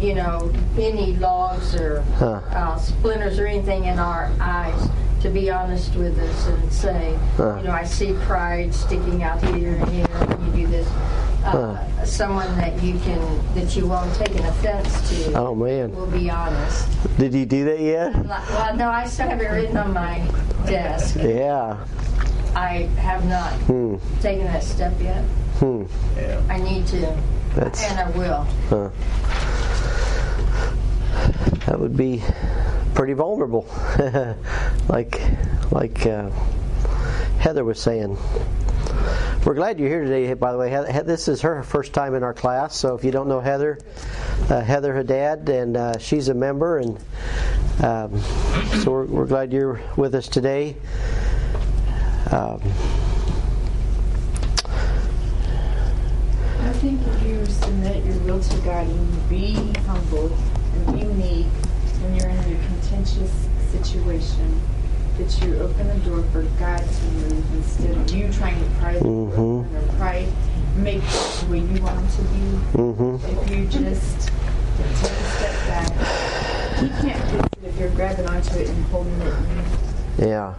[0.00, 2.40] you know, any logs or Huh.
[2.50, 4.88] uh, splinters or anything in our eyes.
[5.24, 7.56] To be honest with us and say, Huh.
[7.56, 10.86] you know, I see pride sticking out here and here, and you do this.
[11.46, 16.06] Uh, someone that you can, that you won't take an offense to oh man, will
[16.08, 16.86] be honest.
[17.16, 18.14] did you do that yet?
[18.26, 20.18] Well, no, I still have it written on my
[20.66, 21.16] desk.
[21.16, 21.78] Yeah.
[22.54, 23.96] I have not Hmm.
[24.20, 25.24] taken that step yet.
[25.58, 25.84] Hmm.
[26.18, 26.42] Yeah.
[26.50, 27.16] I need to,
[27.54, 27.82] That's.
[27.82, 28.46] and I will.
[28.68, 28.90] Huh.
[31.66, 32.22] That would be
[32.94, 33.66] pretty vulnerable,
[34.88, 35.20] like
[35.70, 36.30] like uh,
[37.38, 38.16] Heather was saying.
[39.44, 40.32] We're glad you're here today.
[40.32, 40.70] By the way,
[41.04, 42.74] this is her first time in our class.
[42.76, 43.78] So if you don't know Heather,
[44.48, 46.98] uh, Heather Haddad, and uh, she's a member, and
[47.82, 48.18] um,
[48.82, 50.76] so we're, we're glad you're with us today.
[52.30, 52.62] Um,
[56.60, 60.34] I think if you submit your will to God you be humble
[60.72, 61.46] and be meek
[62.00, 62.48] when you're in a
[62.94, 64.60] contentious situation,
[65.18, 68.92] that you open the door for God to move instead of you trying to pry
[68.94, 69.60] the door Mhm.
[69.60, 70.26] open or pry,
[70.76, 72.58] make it the way you want to be.
[72.76, 73.20] mhm.
[73.42, 74.30] If you just
[74.78, 75.92] take a step back,
[76.78, 79.34] he can't fix it if you're grabbing onto it and holding it.
[80.28, 80.52] Yeah.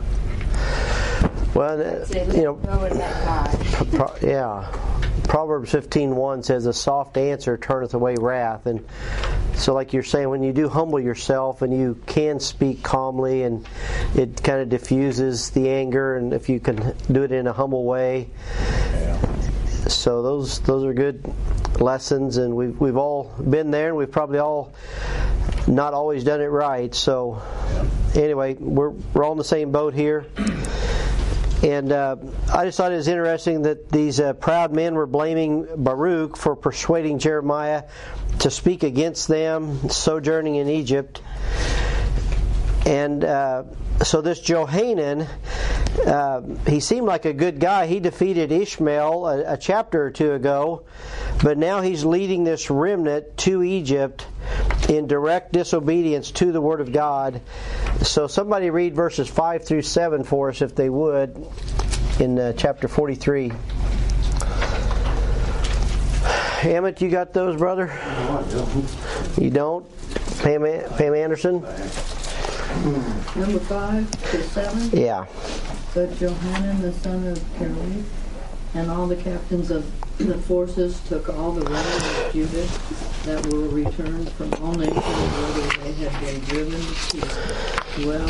[1.56, 1.80] Well,
[2.14, 3.66] you know, go and let God.
[3.94, 4.70] Pro- yeah.
[5.24, 8.84] Proverbs 15:1 says, "A soft answer turneth away wrath." And
[9.56, 13.66] so, like you're saying, when you do humble yourself and you can speak calmly, and
[14.16, 17.86] it kind of diffuses the anger, and if you can do it in a humble
[17.86, 18.30] way,
[19.88, 21.24] so those those are good
[21.80, 24.74] lessons, and we've we've all been there, and we've probably all
[25.68, 26.94] not always done it right.
[26.94, 27.42] So,
[28.14, 30.26] anyway, we're we're all in the same boat here.
[31.66, 32.18] And uh,
[32.54, 36.56] I just thought it was interesting that these uh, proud men were blaming Baruch for
[36.56, 37.86] persuading Jeremiah
[38.42, 41.24] to speak against them sojourning in Egypt.
[42.86, 43.64] And uh,
[44.04, 45.26] so this Johanan,
[46.06, 47.88] uh, he seemed like a good guy.
[47.88, 50.86] He defeated Ishmael a, a chapter or two ago,
[51.42, 54.28] but now he's leading this remnant to Egypt
[54.90, 57.42] in direct disobedience to the Word of God.
[58.02, 61.48] So somebody read verses 5 through 7 for us, if they would,
[62.20, 63.52] in uh, chapter 43.
[66.60, 67.92] Hammett, you got those, brother?
[69.38, 69.86] You don't?
[70.40, 70.62] Pam,
[70.98, 71.62] Pam Anderson?
[73.36, 75.26] Number five to seven, Yeah.
[75.94, 78.04] but Johanan the son of Kareem
[78.76, 82.68] And all the captains of the forces took all the remnant of Judah
[83.24, 87.22] that were returned from all nations whither they had been driven to
[88.02, 88.30] dwell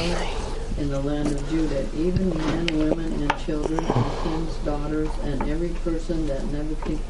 [0.77, 5.69] in the land of Judah, even men, women, and children, and kings' daughters, and every
[5.69, 7.01] person that Nebuchadnezzar,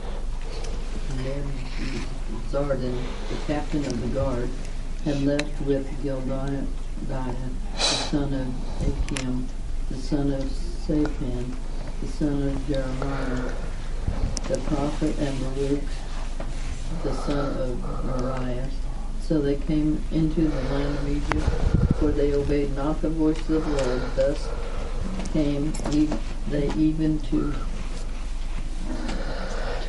[2.77, 4.49] the captain of the guard,
[5.03, 6.63] had left with Gedaliah,
[7.07, 7.35] the
[7.79, 8.47] son of
[8.87, 9.47] Achim,
[9.89, 10.49] the son of
[10.87, 11.55] Shaphan,
[12.01, 13.51] the son of Jeremiah,
[14.47, 15.83] the prophet, and Baruch,
[17.03, 18.69] the son of Moriah.
[19.21, 23.65] So they came into the land of Egypt, for they obeyed not the voice of
[23.65, 24.01] the Lord.
[24.15, 24.47] Thus
[25.33, 26.09] came e-
[26.49, 27.53] they even to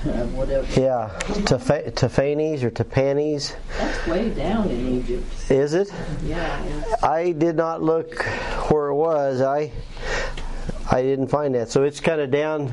[0.06, 0.66] uh, whatever.
[0.80, 1.10] Yeah,
[1.44, 3.54] Tepha- Tephanes or Tepanes.
[3.78, 5.50] That's way down in Egypt.
[5.50, 5.92] Is it?
[6.24, 6.82] Yeah.
[7.02, 8.24] I did not look
[8.70, 9.42] where it was.
[9.42, 9.72] I
[10.90, 11.68] I didn't find that.
[11.70, 12.72] So it's kind of down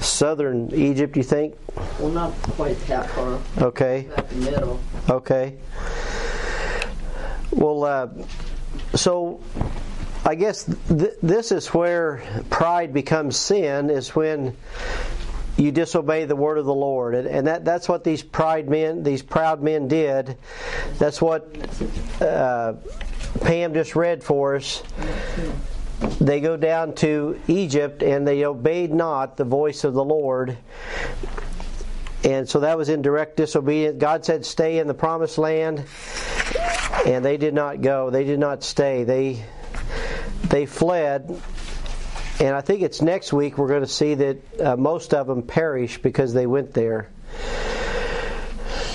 [0.00, 1.56] southern Egypt, you think?
[1.98, 3.40] Well, not quite that far.
[3.58, 4.06] Okay.
[4.06, 4.80] About the middle.
[5.08, 5.56] Okay.
[7.52, 8.08] Well, uh,
[8.94, 9.40] so
[10.24, 14.56] I guess th- this is where pride becomes sin, is when
[15.56, 19.02] you disobey the word of the Lord, and, and that, that's what these pride men,
[19.02, 20.36] these proud men did.
[20.98, 21.48] That's what
[22.20, 22.74] uh,
[23.40, 24.82] Pam just read for us.
[26.20, 30.56] They go down to Egypt and they obeyed not the voice of the Lord.
[32.24, 33.98] And so that was in direct disobedience.
[33.98, 35.84] God said, Stay in the promised land.
[37.06, 38.10] And they did not go.
[38.10, 39.04] They did not stay.
[39.04, 39.44] They
[40.48, 41.40] they fled.
[42.40, 45.42] And I think it's next week we're going to see that uh, most of them
[45.42, 47.10] perish because they went there.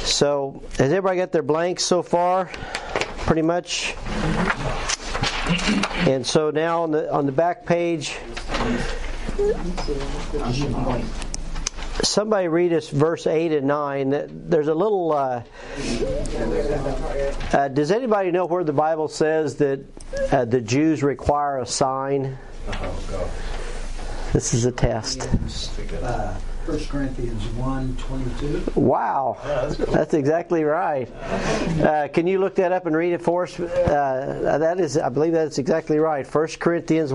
[0.03, 2.45] So, has everybody got their blanks so far?
[3.25, 3.95] Pretty much.
[5.45, 8.17] And so now on the on the back page,
[12.01, 14.09] somebody read us verse eight and nine.
[14.49, 15.11] There's a little.
[15.11, 15.43] Uh,
[17.53, 19.81] uh, does anybody know where the Bible says that
[20.31, 22.37] uh, the Jews require a sign?
[24.33, 25.29] This is a test.
[26.67, 28.71] Uh, 1 Corinthians 1 22.
[28.75, 29.37] Wow,
[29.91, 31.11] that's exactly right.
[31.81, 33.59] Uh, can you look that up and read it for us?
[33.59, 36.25] Uh, that is, I believe that's exactly right.
[36.25, 37.13] 1 Corinthians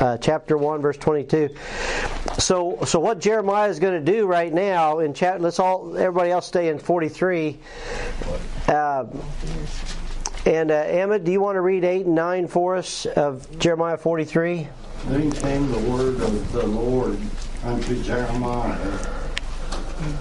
[0.00, 1.54] uh, chapter 1 verse 22
[2.38, 6.30] so so what jeremiah is going to do right now in chat let's all everybody
[6.30, 7.58] else stay in 43
[8.68, 9.04] uh,
[10.46, 13.96] and uh, emma do you want to read 8 and 9 for us of jeremiah
[13.96, 14.68] 43
[15.06, 17.18] Then came the word of the Lord
[17.64, 18.98] unto Jeremiah.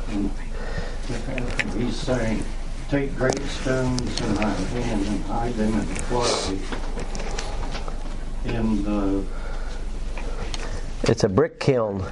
[0.10, 0.32] And
[1.78, 2.44] he's saying,
[2.90, 6.60] Take great stones in thy hand and hide them in the clay.
[8.46, 9.24] In the
[11.04, 12.04] it's a brick kiln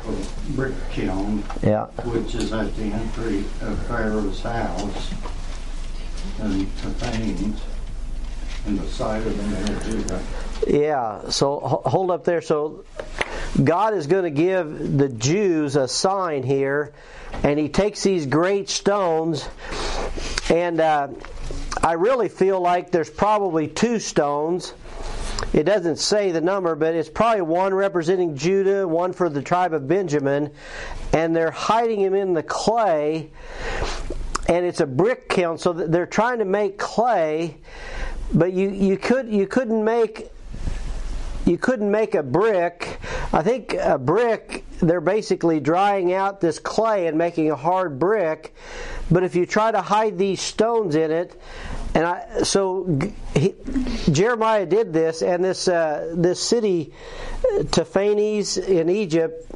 [0.49, 5.13] brick kiln, yeah which is at the entry of Pharaoh's house,
[6.39, 6.67] and
[6.99, 7.61] panes
[8.67, 10.21] in the side of the.
[10.67, 12.41] Yeah, so hold up there.
[12.41, 12.84] So
[13.63, 16.93] God is going to give the Jews a sign here,
[17.43, 19.47] and He takes these great stones,
[20.49, 21.07] and uh,
[21.81, 24.73] I really feel like there's probably two stones.
[25.53, 29.73] It doesn't say the number, but it's probably one representing Judah, one for the tribe
[29.73, 30.51] of Benjamin,
[31.13, 33.29] and they're hiding him in the clay,
[34.49, 35.57] and it's a brick kiln.
[35.57, 37.57] So they're trying to make clay,
[38.33, 40.29] but you, you could you couldn't make
[41.47, 42.99] you couldn't make a brick.
[43.31, 48.53] I think a brick, they're basically drying out this clay and making a hard brick.
[49.09, 51.39] But if you try to hide these stones in it,
[51.95, 52.99] and I, so
[53.33, 53.55] he,
[54.11, 56.93] Jeremiah did this, and this uh, this city,
[57.71, 59.49] Tephanes in Egypt,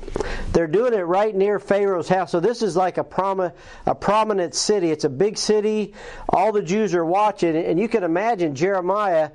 [0.54, 2.32] they're doing it right near Pharaoh's house.
[2.32, 3.54] So this is like a promi-
[3.86, 4.90] a prominent city.
[4.92, 5.94] It's a big city.
[6.30, 9.32] All the Jews are watching, and you can imagine Jeremiah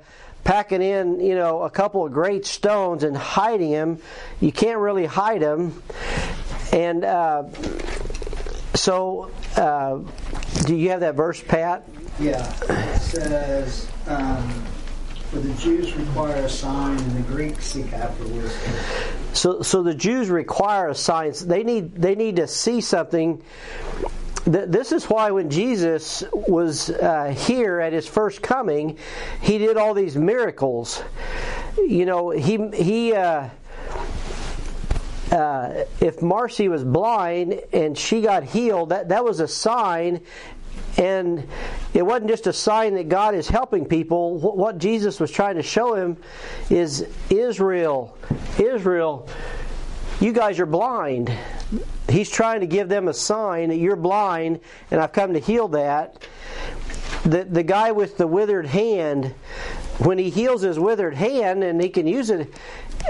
[0.47, 3.99] packing in, you know, a couple of great stones and hiding them.
[4.39, 5.83] You can't really hide them.
[6.71, 7.43] And uh,
[8.73, 9.99] so, uh,
[10.65, 11.85] do you have that verse, Pat?
[12.17, 14.49] Yeah, it says, um,
[15.31, 18.73] For the Jews require a sign, and the Greeks seek after wisdom.
[19.33, 21.33] So, so the Jews require a sign.
[21.43, 23.43] They need, they need to see something.
[24.51, 28.97] Th- This is why when Jesus was uh, here at his first coming,
[29.41, 31.03] he did all these miracles.
[31.77, 33.13] You know, he he.
[33.13, 33.49] Uh,
[35.31, 40.21] uh, if Marcy was blind and she got healed, that, that was a sign.
[40.97, 41.47] And
[41.93, 44.39] it wasn't just a sign that God is helping people.
[44.39, 46.17] What Jesus was trying to show him
[46.69, 48.17] is Israel,
[48.57, 49.27] Israel,
[50.21, 51.29] you guys are blind.
[52.09, 54.61] He's trying to give them a sign that you're blind,
[54.91, 56.25] and I've come to heal that.
[57.23, 59.33] The, the guy with the withered hand,
[59.99, 62.53] when he heals his withered hand and he can use it,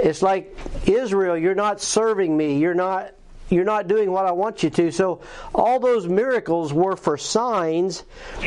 [0.02, 2.58] it's like Israel, you're not serving me.
[2.58, 3.14] You're not
[3.50, 4.92] you're not doing what I want you to.
[4.92, 5.22] So
[5.56, 8.04] all those miracles were for signs.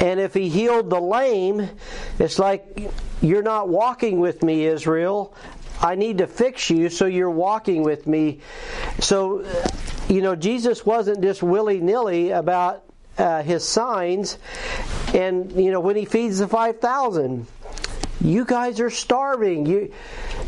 [0.00, 1.68] And if he healed the lame,
[2.18, 2.90] it's like
[3.20, 5.34] you're not walking with me, Israel.
[5.80, 8.40] I need to fix you so you're walking with me.
[8.98, 9.44] So,
[10.08, 12.84] you know, Jesus wasn't just willy nilly about
[13.16, 14.38] uh, his signs.
[15.14, 17.46] And, you know, when he feeds the 5,000,
[18.20, 19.66] you guys are starving.
[19.66, 19.92] You,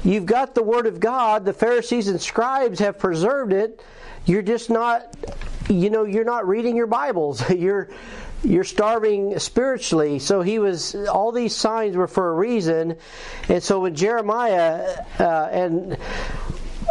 [0.04, 1.44] you've got the Word of God.
[1.44, 3.82] The Pharisees and scribes have preserved it.
[4.26, 5.16] You're just not,
[5.68, 7.48] you know, you're not reading your Bibles.
[7.50, 7.88] You're
[8.42, 10.18] you're starving spiritually.
[10.18, 10.94] So he was.
[10.94, 12.96] All these signs were for a reason.
[13.48, 15.96] And so when Jeremiah uh, and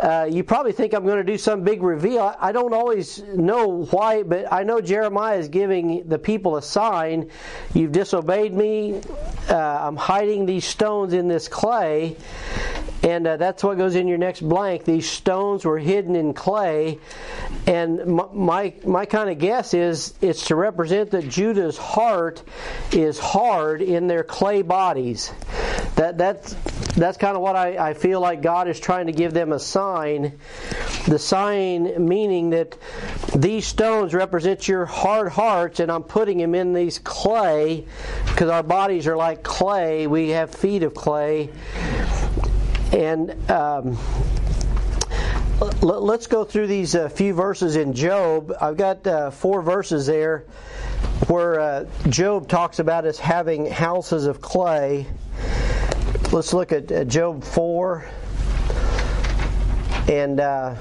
[0.01, 2.33] uh, you probably think I'm going to do some big reveal.
[2.39, 7.29] I don't always know why, but I know Jeremiah is giving the people a sign.
[7.75, 8.99] You've disobeyed me.
[9.47, 12.17] Uh, I'm hiding these stones in this clay.
[13.03, 14.85] And uh, that's what goes in your next blank.
[14.85, 16.99] These stones were hidden in clay.
[17.65, 22.43] And my, my, my kind of guess is it's to represent that Judah's heart
[22.91, 25.33] is hard in their clay bodies.
[25.95, 26.53] That, that's,
[26.95, 29.59] that's kind of what I, I feel like God is trying to give them a
[29.59, 30.39] sign.
[31.07, 32.77] The sign meaning that
[33.35, 37.85] these stones represent your hard hearts, and I'm putting them in these clay
[38.27, 40.05] because our bodies are like clay.
[40.07, 41.49] We have feet of clay.
[42.91, 43.97] And um,
[45.81, 48.53] let's go through these uh, few verses in Job.
[48.59, 50.45] I've got uh, four verses there
[51.27, 55.07] where uh, Job talks about us having houses of clay.
[56.31, 58.05] Let's look at uh, Job 4.
[60.09, 60.75] And uh,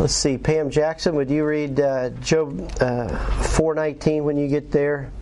[0.00, 5.12] let's see, Pam Jackson, would you read uh, Job 4:19 when you get there?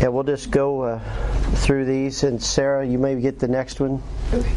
[0.00, 1.00] And we'll just go
[1.56, 2.22] through these.
[2.22, 4.02] And Sarah, you may get the next one.
[4.32, 4.52] Okay.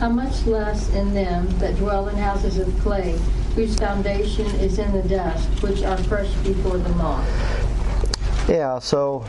[0.00, 3.18] How much less in them that dwell in houses of clay,
[3.56, 8.48] whose foundation is in the dust, which are crushed before the moth?
[8.48, 9.26] Yeah, so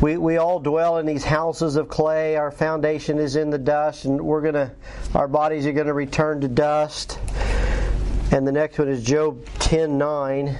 [0.00, 2.36] we, we all dwell in these houses of clay.
[2.36, 4.72] Our foundation is in the dust, and we're gonna
[5.14, 7.18] our bodies are gonna return to dust.
[8.32, 10.58] And the next one is Job ten nine.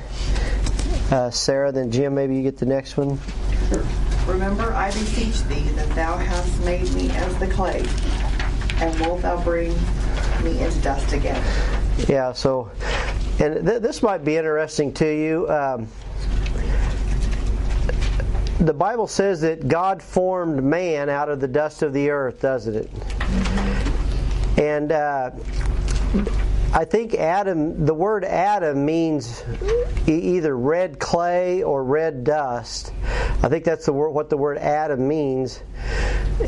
[1.11, 3.19] Uh, Sarah, then Jim, maybe you get the next one.
[3.69, 3.85] Sure.
[4.31, 7.85] Remember, I beseech thee that thou hast made me as the clay,
[8.77, 9.75] and wilt thou bring
[10.45, 11.43] me into dust again.
[12.09, 12.71] Yeah, so,
[13.41, 15.51] and th- this might be interesting to you.
[15.51, 15.89] Um,
[18.61, 22.77] the Bible says that God formed man out of the dust of the earth, doesn't
[22.77, 22.91] it?
[24.59, 25.31] And uh,
[26.73, 29.43] I think Adam, the word Adam means
[30.07, 32.93] either red clay or red dust.
[33.43, 35.63] I think that's the word, what the word Adam means.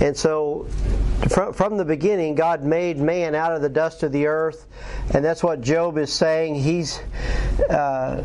[0.00, 0.68] And so,
[1.28, 4.66] from, from the beginning, God made man out of the dust of the earth,
[5.12, 6.54] and that's what Job is saying.
[6.54, 7.00] He's,
[7.68, 8.24] uh,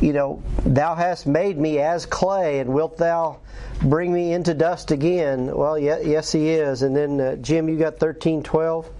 [0.00, 3.40] you know, thou hast made me as clay, and wilt thou
[3.82, 5.54] bring me into dust again?
[5.54, 6.82] Well, yes, he is.
[6.82, 8.90] And then, uh, Jim, you got thirteen twelve.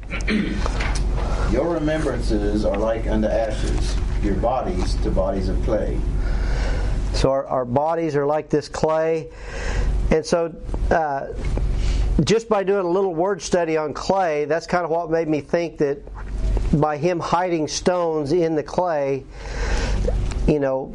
[1.50, 5.98] Your remembrances are like unto ashes, your bodies to bodies of clay.
[7.14, 9.30] So our, our bodies are like this clay.
[10.10, 10.54] And so
[10.90, 11.28] uh,
[12.22, 15.40] just by doing a little word study on clay, that's kind of what made me
[15.40, 15.98] think that
[16.78, 19.24] by him hiding stones in the clay,
[20.46, 20.94] you know,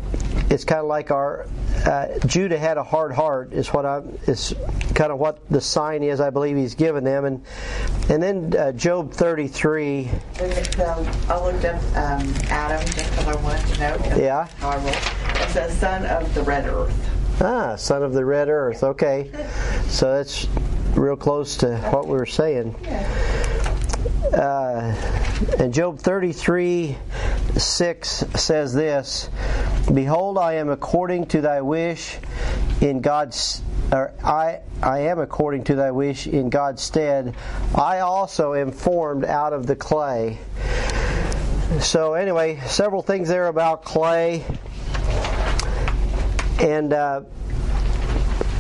[0.54, 1.48] it's kind of like our
[1.86, 3.54] uh, Judah had a hard heart.
[3.54, 4.54] Is what I is
[4.94, 6.22] kind of what the sign is.
[6.22, 7.44] I believe he's given them, and
[8.10, 10.10] and then uh, Job thirty three.
[10.40, 14.16] I looked up um, Adam just because I wanted to know.
[14.16, 14.48] Yeah.
[14.60, 14.88] How I roll.
[14.90, 17.42] It says son of the red earth.
[17.42, 18.84] Ah, son of the red earth.
[18.84, 19.32] Okay,
[19.88, 20.48] so that's
[20.94, 22.76] real close to what we were saying.
[24.32, 24.96] Uh,
[25.60, 26.98] and Job 33
[27.58, 29.30] 6 says this
[29.92, 32.18] Behold, I am according to thy wish
[32.80, 33.62] in God's
[33.92, 37.36] or I I am according to thy wish in God's stead.
[37.76, 40.40] I also am formed out of the clay.
[41.80, 44.46] So anyway, several things there about clay,
[46.60, 47.22] and uh,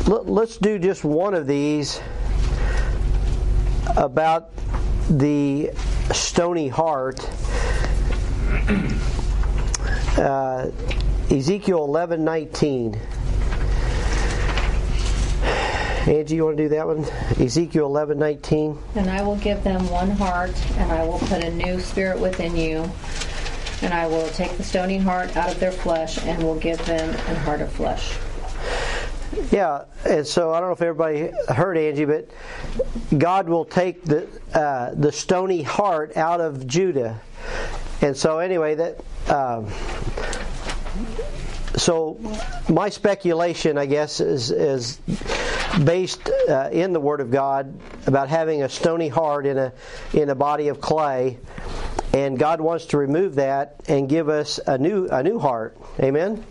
[0.05, 2.01] let's do just one of these
[3.95, 4.51] about
[5.09, 5.71] the
[6.11, 7.27] stony heart.
[10.13, 10.69] Uh,
[11.29, 12.99] Ezekiel eleven nineteen.
[16.07, 17.05] Angie, you want to do that one?
[17.41, 18.77] Ezekiel 11, 19.
[18.95, 22.57] And I will give them one heart, and I will put a new spirit within
[22.57, 22.91] you.
[23.81, 27.09] And I will take the stony heart out of their flesh, and will give them
[27.09, 28.17] an heart of flesh.
[29.49, 32.29] Yeah, and so I don't know if everybody heard Angie, but
[33.17, 37.21] God will take the uh, the stony heart out of Judah,
[38.01, 38.99] and so anyway, that
[39.29, 39.67] um,
[41.75, 42.19] so
[42.69, 44.99] my speculation, I guess, is is
[45.83, 47.73] based uh, in the Word of God
[48.05, 49.73] about having a stony heart in a
[50.13, 51.39] in a body of clay,
[52.13, 55.77] and God wants to remove that and give us a new a new heart.
[55.99, 56.45] Amen.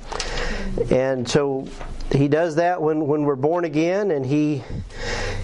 [0.90, 1.68] And so
[2.10, 4.64] He does that when when we're born again, and He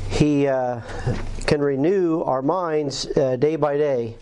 [0.09, 0.81] He uh,
[1.47, 4.17] can renew our minds uh, day by day.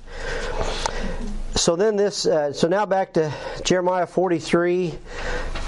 [1.56, 3.32] So then this, uh, so now back to
[3.64, 4.94] Jeremiah 43.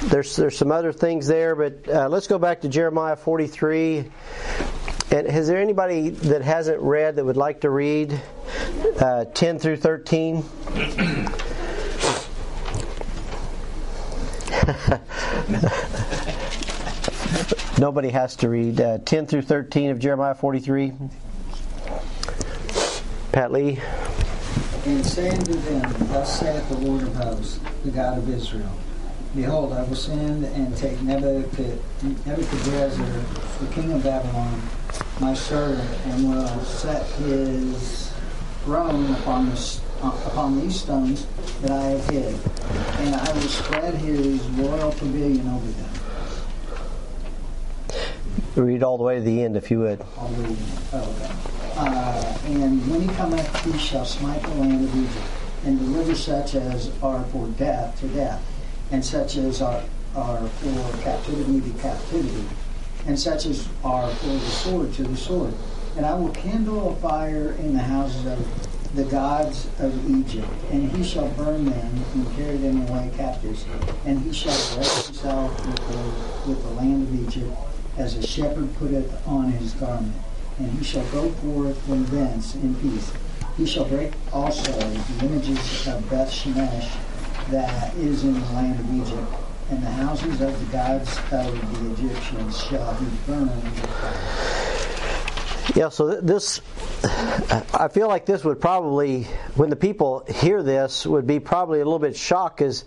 [0.05, 4.05] There's there's some other things there, but uh, let's go back to Jeremiah 43.
[5.11, 8.21] And is there anybody that hasn't read that would like to read
[9.01, 10.35] uh, 10 through 13?
[17.79, 20.93] Nobody has to read uh, 10 through 13 of Jeremiah 43.
[23.33, 23.81] Pat Lee.
[24.87, 28.73] And say unto them, Thus saith the Lord of hosts, the God of Israel
[29.35, 31.77] Behold, I will send and take Nebuchadnezzar,
[33.61, 34.63] the king of Babylon,
[35.21, 38.11] my servant, and will set his
[38.65, 41.27] throne upon, the, upon these stones
[41.61, 42.39] that I have hid,
[43.01, 45.91] and I will spread his royal pavilion over them.
[48.57, 50.03] Read all the way to the end if you would.
[51.79, 55.27] Uh, and when he cometh, he shall smite the land of Egypt,
[55.65, 58.43] and deliver such as are for death to death,
[58.91, 59.85] and such as are,
[60.17, 62.45] are for captivity to captivity,
[63.07, 65.55] and such as are for the sword to the sword.
[65.97, 70.91] And I will kindle a fire in the houses of the gods of Egypt, and
[70.91, 73.65] he shall burn them and carry them away captives,
[74.05, 77.57] and he shall rest himself with the, with the land of Egypt,
[77.97, 80.17] as a shepherd putteth on his garment
[80.59, 83.13] and he shall go forth from thence in peace.
[83.57, 86.97] He shall break also the images of Beth Shemesh
[87.51, 89.33] that is in the land of Egypt,
[89.71, 93.51] and the houses of the gods of the Egyptians shall he burn
[95.75, 96.61] Yeah, so this,
[97.75, 101.85] I feel like this would probably, when the people hear this, would be probably a
[101.85, 102.85] little bit shocked because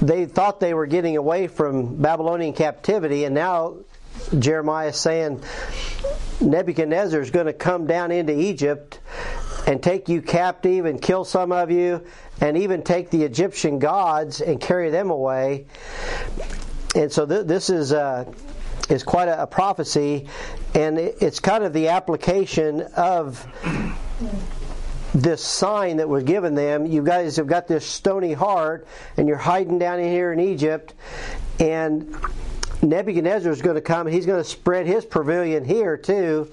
[0.00, 3.76] they thought they were getting away from Babylonian captivity, and now
[4.38, 5.42] Jeremiah saying
[6.40, 9.00] Nebuchadnezzar is going to come down into Egypt
[9.66, 12.04] and take you captive and kill some of you
[12.40, 15.66] and even take the Egyptian gods and carry them away.
[16.94, 18.32] And so th- this is uh,
[18.88, 20.28] is quite a, a prophecy,
[20.74, 23.46] and it's kind of the application of
[25.14, 26.86] this sign that was given them.
[26.86, 30.94] You guys have got this stony heart, and you're hiding down in here in Egypt,
[31.60, 32.16] and
[32.82, 36.52] Nebuchadnezzar is going to come and he's going to spread his pavilion here too.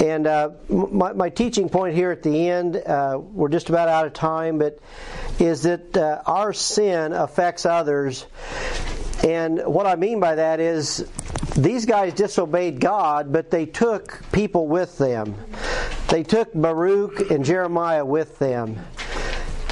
[0.00, 4.06] And uh, my, my, teaching point here at the end, uh, we're just about out
[4.06, 4.78] of time, but
[5.38, 8.26] is that uh, our sin affects others.
[9.24, 11.06] And what I mean by that is
[11.56, 15.34] these guys disobeyed God, but they took people with them.
[16.08, 18.78] They took Baruch and Jeremiah with them.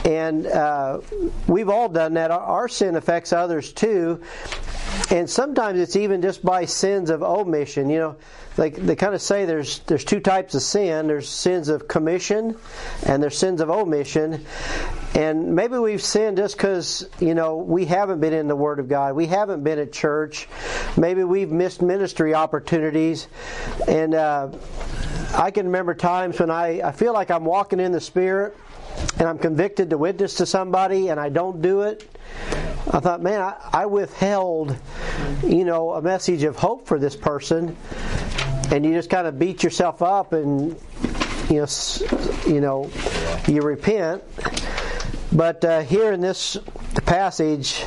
[0.08, 1.00] And uh,
[1.46, 2.30] we've all done that.
[2.30, 4.22] Our sin affects others too
[5.10, 7.88] and sometimes it's even just by sins of omission.
[7.88, 8.16] You know,
[8.56, 11.06] like they kind of say there's there's two types of sin.
[11.06, 12.56] There's sins of commission,
[13.06, 14.44] and there's sins of omission.
[15.14, 18.88] And maybe we've sinned just because you know we haven't been in the Word of
[18.88, 19.14] God.
[19.14, 20.48] We haven't been at church.
[20.96, 23.28] Maybe we've missed ministry opportunities.
[23.86, 24.50] And uh,
[25.34, 28.56] I can remember times when I I feel like I'm walking in the Spirit
[29.18, 32.08] and I'm convicted to witness to somebody and I don't do it,
[32.90, 34.76] I thought, man, I, I withheld,
[35.44, 37.76] you know, a message of hope for this person,
[38.70, 40.78] and you just kind of beat yourself up and
[41.50, 41.66] you know,
[42.46, 42.90] you know,
[43.46, 44.22] you repent.
[45.32, 46.56] But uh, here in this
[47.04, 47.84] passage,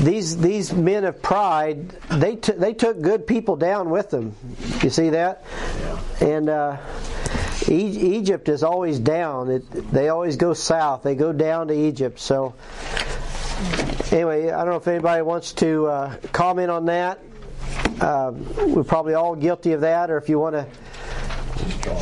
[0.00, 4.34] these these men of pride, they t- they took good people down with them.
[4.82, 5.44] You see that?
[6.20, 6.76] And uh,
[7.68, 9.50] e- Egypt is always down.
[9.50, 11.02] It, they always go south.
[11.02, 12.18] They go down to Egypt.
[12.18, 12.54] So
[14.10, 17.18] anyway, I don't know if anybody wants to uh, comment on that.
[18.00, 18.32] Uh,
[18.66, 20.66] we're probably all guilty of that, or if you want to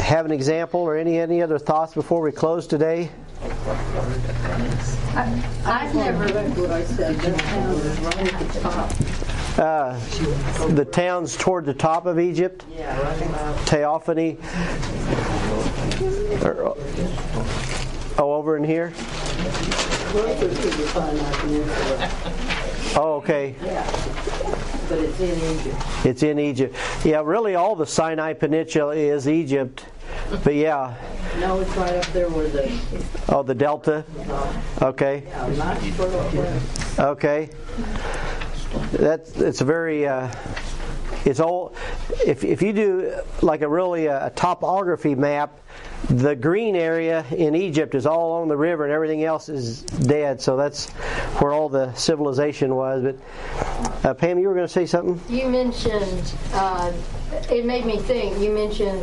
[0.02, 3.10] have an example or any any other thoughts before we close today.
[5.12, 7.16] I, I've never read what I said.
[7.16, 9.29] That sound right at the top.
[9.60, 9.98] Uh,
[10.68, 12.64] the towns toward the top of Egypt.
[13.66, 14.38] Theophany.
[16.44, 16.74] Or-
[18.18, 18.92] oh, over in here.
[22.96, 23.54] Oh, okay.
[23.62, 23.84] Yeah.
[24.88, 25.76] But it's in Egypt.
[26.04, 26.74] It's in Egypt.
[27.04, 29.84] Yeah, really, all the Sinai Peninsula is Egypt.
[30.42, 30.94] But yeah,
[31.38, 32.68] No, it's right up there where the,
[33.28, 34.04] oh, the Delta.
[34.82, 36.98] Okay, yeah, nice fertile place.
[36.98, 37.50] okay.
[38.92, 40.06] That's it's a very.
[40.06, 40.32] Uh,
[41.24, 41.74] it's all.
[42.26, 45.58] If if you do like a really uh, a topography map,
[46.08, 50.40] the green area in Egypt is all on the river, and everything else is dead.
[50.40, 50.88] So that's
[51.40, 53.02] where all the civilization was.
[53.02, 55.20] But uh, Pam, you were going to say something.
[55.28, 56.92] You mentioned, uh,
[57.50, 59.02] it made me think, you mentioned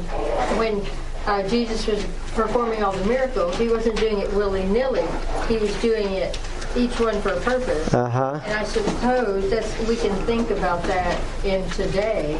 [0.57, 0.83] when
[1.27, 2.03] uh, Jesus was
[2.33, 5.05] performing all the miracles, he wasn't doing it willy nilly.
[5.47, 6.39] He was doing it,
[6.75, 7.93] each one for a purpose.
[7.93, 8.39] Uh huh.
[8.43, 12.37] And I suppose that's, we can think about that in today.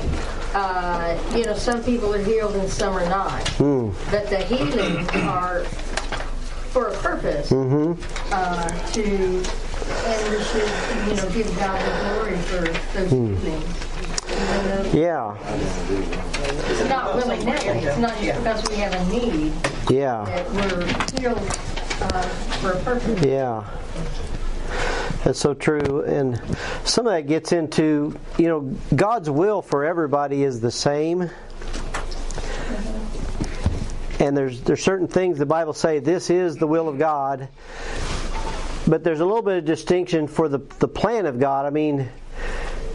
[0.53, 3.43] Uh, you know, some people are healed and some are not.
[4.11, 5.63] But the healings are
[6.73, 7.51] for a purpose.
[7.51, 10.69] Uh, to, and we should,
[11.07, 13.84] you know, give God the glory for those healings.
[14.30, 15.38] Uh, Yeah.
[16.69, 17.80] It's not willy nilly.
[17.80, 19.53] It's not just because we have a need
[19.89, 20.23] Yeah.
[20.25, 20.86] that we're
[21.19, 21.57] healed
[22.01, 22.21] uh,
[22.59, 23.23] for a purpose.
[23.25, 23.65] Yeah.
[25.23, 26.03] That's so true.
[26.03, 26.39] And
[26.85, 31.29] some of that gets into, you know, God's will for everybody is the same.
[34.19, 37.49] And there's there's certain things the Bible say this is the will of God.
[38.87, 41.65] But there's a little bit of distinction for the the plan of God.
[41.65, 42.09] I mean,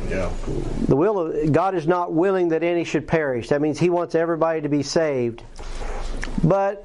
[0.08, 0.30] Yeah.
[0.88, 3.50] the will of God is not willing that any should perish.
[3.50, 5.44] That means He wants everybody to be saved.
[6.42, 6.84] But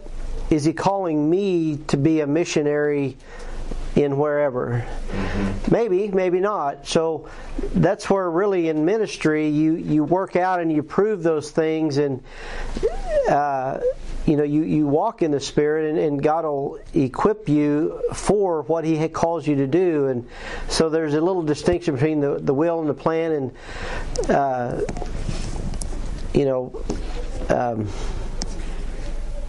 [0.50, 3.18] is He calling me to be a missionary
[3.96, 4.86] in wherever?
[5.70, 6.88] Maybe, maybe not.
[6.88, 7.30] So
[7.74, 12.24] that's where really in ministry you you work out and you prove those things and.
[13.30, 13.82] Uh,
[14.28, 18.64] you know, you, you walk in the Spirit, and, and God will equip you for
[18.64, 20.08] what He calls you to do.
[20.08, 20.28] And
[20.68, 24.82] so there's a little distinction between the, the will and the plan, and uh,
[26.34, 26.84] you know,
[27.50, 27.88] um,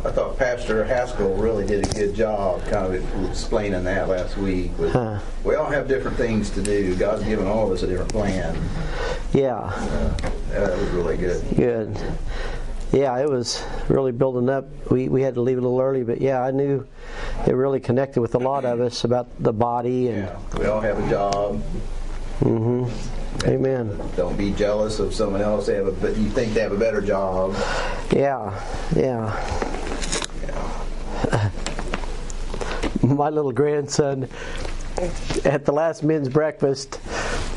[0.04, 4.70] I thought Pastor Haskell really did a good job kind of explaining that last week.
[4.78, 5.18] With, Huh.
[5.44, 6.94] We all have different things to do.
[6.94, 8.56] God's given all of us a different plan.
[9.32, 10.14] yeah, Uh,
[10.52, 11.42] that was really good.
[11.56, 11.96] good.
[12.92, 14.64] Yeah, it was really building up.
[14.90, 16.86] We we had to leave a little early, but yeah, I knew
[17.46, 20.18] it really connected with a lot of us about the body and.
[20.24, 20.38] Yeah.
[20.58, 21.60] We all have a job.
[22.40, 22.84] hmm
[23.44, 23.98] Amen.
[24.16, 25.66] Don't be jealous of someone else.
[25.66, 27.54] They have a, but you think they have a better job.
[28.12, 28.60] Yeah,
[28.96, 29.32] yeah.
[33.02, 34.28] My little grandson
[35.44, 37.00] at the last men's breakfast,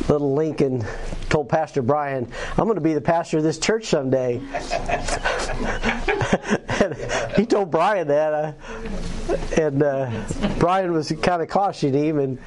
[0.10, 0.86] little Lincoln
[1.30, 4.42] told Pastor Brian, I'm going to be the pastor of this church someday.
[6.82, 6.96] and
[7.36, 8.34] he told Brian that.
[8.34, 8.54] Uh,
[9.58, 10.12] and uh,
[10.60, 12.40] Brian was kind of cautioning him, and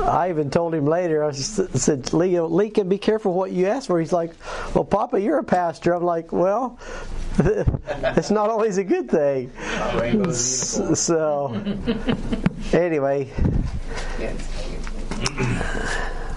[0.00, 1.24] I even told him later.
[1.24, 4.32] I said, "Leo, Lincoln, be careful what you ask for." He's like,
[4.74, 6.78] "Well, Papa, you're a pastor." I'm like, "Well,
[7.38, 9.52] it's not always a good thing."
[10.94, 11.54] So,
[12.72, 13.30] anyway,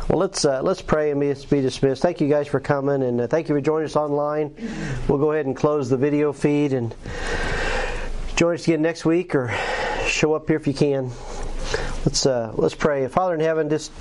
[0.09, 2.01] well, let's uh, let's pray and be, be dismissed.
[2.01, 4.55] Thank you guys for coming, and uh, thank you for joining us online.
[5.07, 6.95] We'll go ahead and close the video feed and
[8.35, 9.53] join us again next week, or
[10.05, 11.11] show up here if you can.
[12.05, 13.07] Let's uh, let's pray.
[13.07, 13.91] Father in heaven, just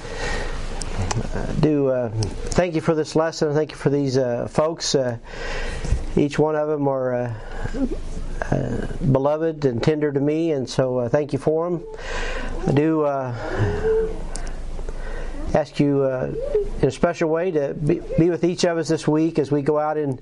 [1.35, 3.53] uh, do uh, thank you for this lesson.
[3.55, 4.95] Thank you for these uh, folks.
[6.17, 7.37] Each one of them are.
[8.51, 11.85] Uh, beloved and tender to me, and so uh, thank you for them.
[12.65, 13.35] I do uh,
[15.53, 16.33] ask you uh,
[16.81, 19.63] in a special way to be, be with each of us this week as we
[19.63, 20.21] go out in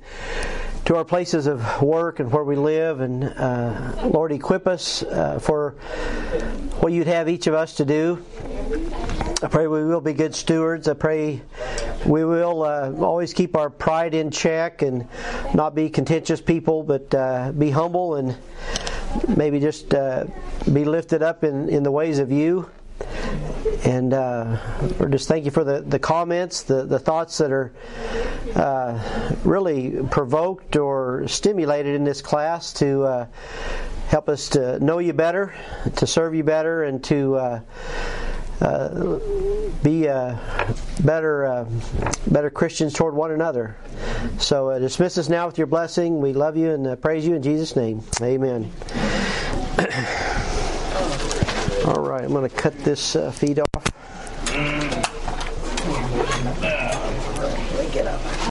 [0.86, 5.38] to our places of work and where we live, and uh, Lord, equip us uh,
[5.38, 5.72] for
[6.80, 8.24] what you'd have each of us to do.
[9.42, 10.88] I pray we will be good stewards.
[10.88, 11.42] I pray
[12.06, 15.06] we will uh, always keep our pride in check and
[15.54, 18.34] not be contentious people, but uh, be humble and
[19.28, 20.26] maybe just uh,
[20.72, 22.70] be lifted up in, in the ways of you.
[23.84, 24.58] And uh,
[24.98, 27.72] Lord, just thank you for the, the comments, the, the thoughts that are
[28.54, 33.26] uh, really provoked or stimulated in this class to uh,
[34.08, 35.54] help us to know you better,
[35.96, 37.62] to serve you better, and to
[38.60, 39.18] uh,
[39.82, 40.36] be uh,
[41.02, 41.66] better, uh,
[42.26, 43.76] better Christians toward one another.
[44.38, 46.20] So uh, dismiss us now with your blessing.
[46.20, 48.02] We love you and uh, praise you in Jesus' name.
[48.20, 48.70] Amen.
[51.86, 54.79] All right, I'm going to cut this uh, feed off.